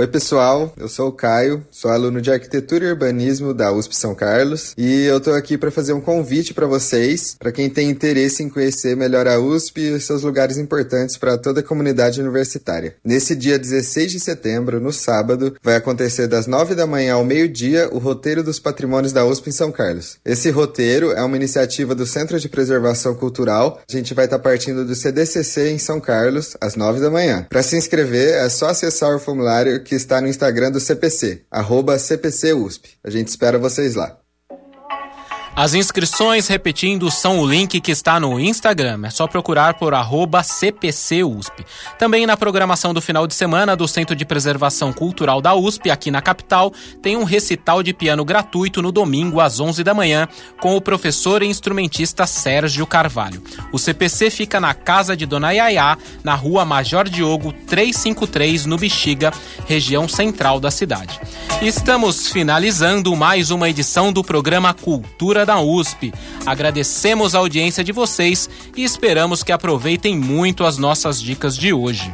[0.00, 0.72] Oi, pessoal.
[0.76, 5.02] Eu sou o Caio, sou aluno de Arquitetura e Urbanismo da USP São Carlos e
[5.02, 8.96] eu tô aqui para fazer um convite para vocês, para quem tem interesse em conhecer
[8.96, 12.94] melhor a USP e seus lugares importantes para toda a comunidade universitária.
[13.04, 17.88] Nesse dia 16 de setembro, no sábado, vai acontecer das 9 da manhã ao meio-dia
[17.90, 20.18] o roteiro dos patrimônios da USP em São Carlos.
[20.24, 23.80] Esse roteiro é uma iniciativa do Centro de Preservação Cultural.
[23.88, 27.48] A gente vai estar tá partindo do CDCC em São Carlos às 9 da manhã.
[27.50, 31.98] Para se inscrever, é só acessar o formulário que está no Instagram do CPC, arroba
[31.98, 32.98] CPCUSP.
[33.02, 34.20] A gente espera vocês lá.
[35.58, 39.00] As inscrições, repetindo, são o link que está no Instagram.
[39.04, 39.92] É só procurar por
[40.44, 41.66] CPCUSP.
[41.98, 46.12] Também na programação do final de semana do Centro de Preservação Cultural da USP, aqui
[46.12, 50.28] na capital, tem um recital de piano gratuito no domingo às 11 da manhã
[50.60, 53.42] com o professor e instrumentista Sérgio Carvalho.
[53.72, 59.32] O CPC fica na Casa de Dona Yaya, na rua Major Diogo 353, no Bexiga,
[59.66, 61.18] região central da cidade.
[61.60, 66.12] Estamos finalizando mais uma edição do programa Cultura da USP.
[66.44, 72.12] Agradecemos a audiência de vocês e esperamos que aproveitem muito as nossas dicas de hoje.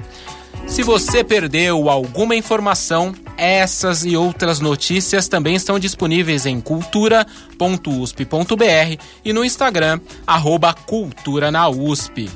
[0.68, 7.26] Se você perdeu alguma informação, essas e outras notícias também estão disponíveis em cultura.usp.br
[9.24, 12.30] e no Instagram, arroba Cultura na USP.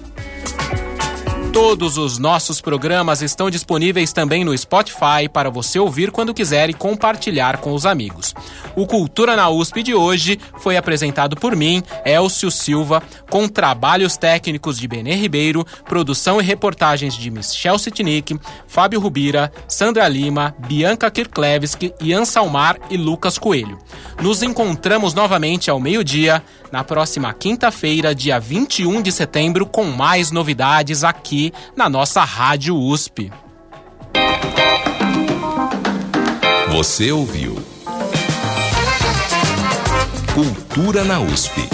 [1.61, 6.73] Todos os nossos programas estão disponíveis também no Spotify para você ouvir quando quiser e
[6.73, 8.33] compartilhar com os amigos.
[8.77, 14.79] O Cultura na USP de hoje foi apresentado por mim, Elcio Silva, com trabalhos técnicos
[14.79, 18.39] de Benê Ribeiro, produção e reportagens de Michel Sitnik,
[18.69, 23.79] Fábio Rubira, Sandra Lima, Bianca Kirklevski, Ian Salmar e Lucas Coelho.
[24.23, 26.41] Nos encontramos novamente ao meio-dia,
[26.71, 31.03] na próxima quinta-feira, dia 21 de setembro, com mais novidades
[31.77, 33.31] na nossa Rádio USP.
[36.71, 37.57] Você ouviu
[40.35, 41.69] Cultura na USP.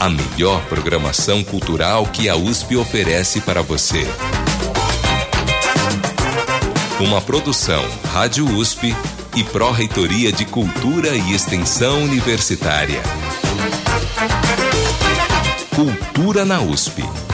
[0.00, 4.06] A melhor programação cultural que a USP oferece para você.
[7.00, 8.96] Uma produção Rádio USP
[9.36, 13.02] e Pró-Reitoria de Cultura e Extensão Universitária.
[15.78, 17.27] Cultura na USP.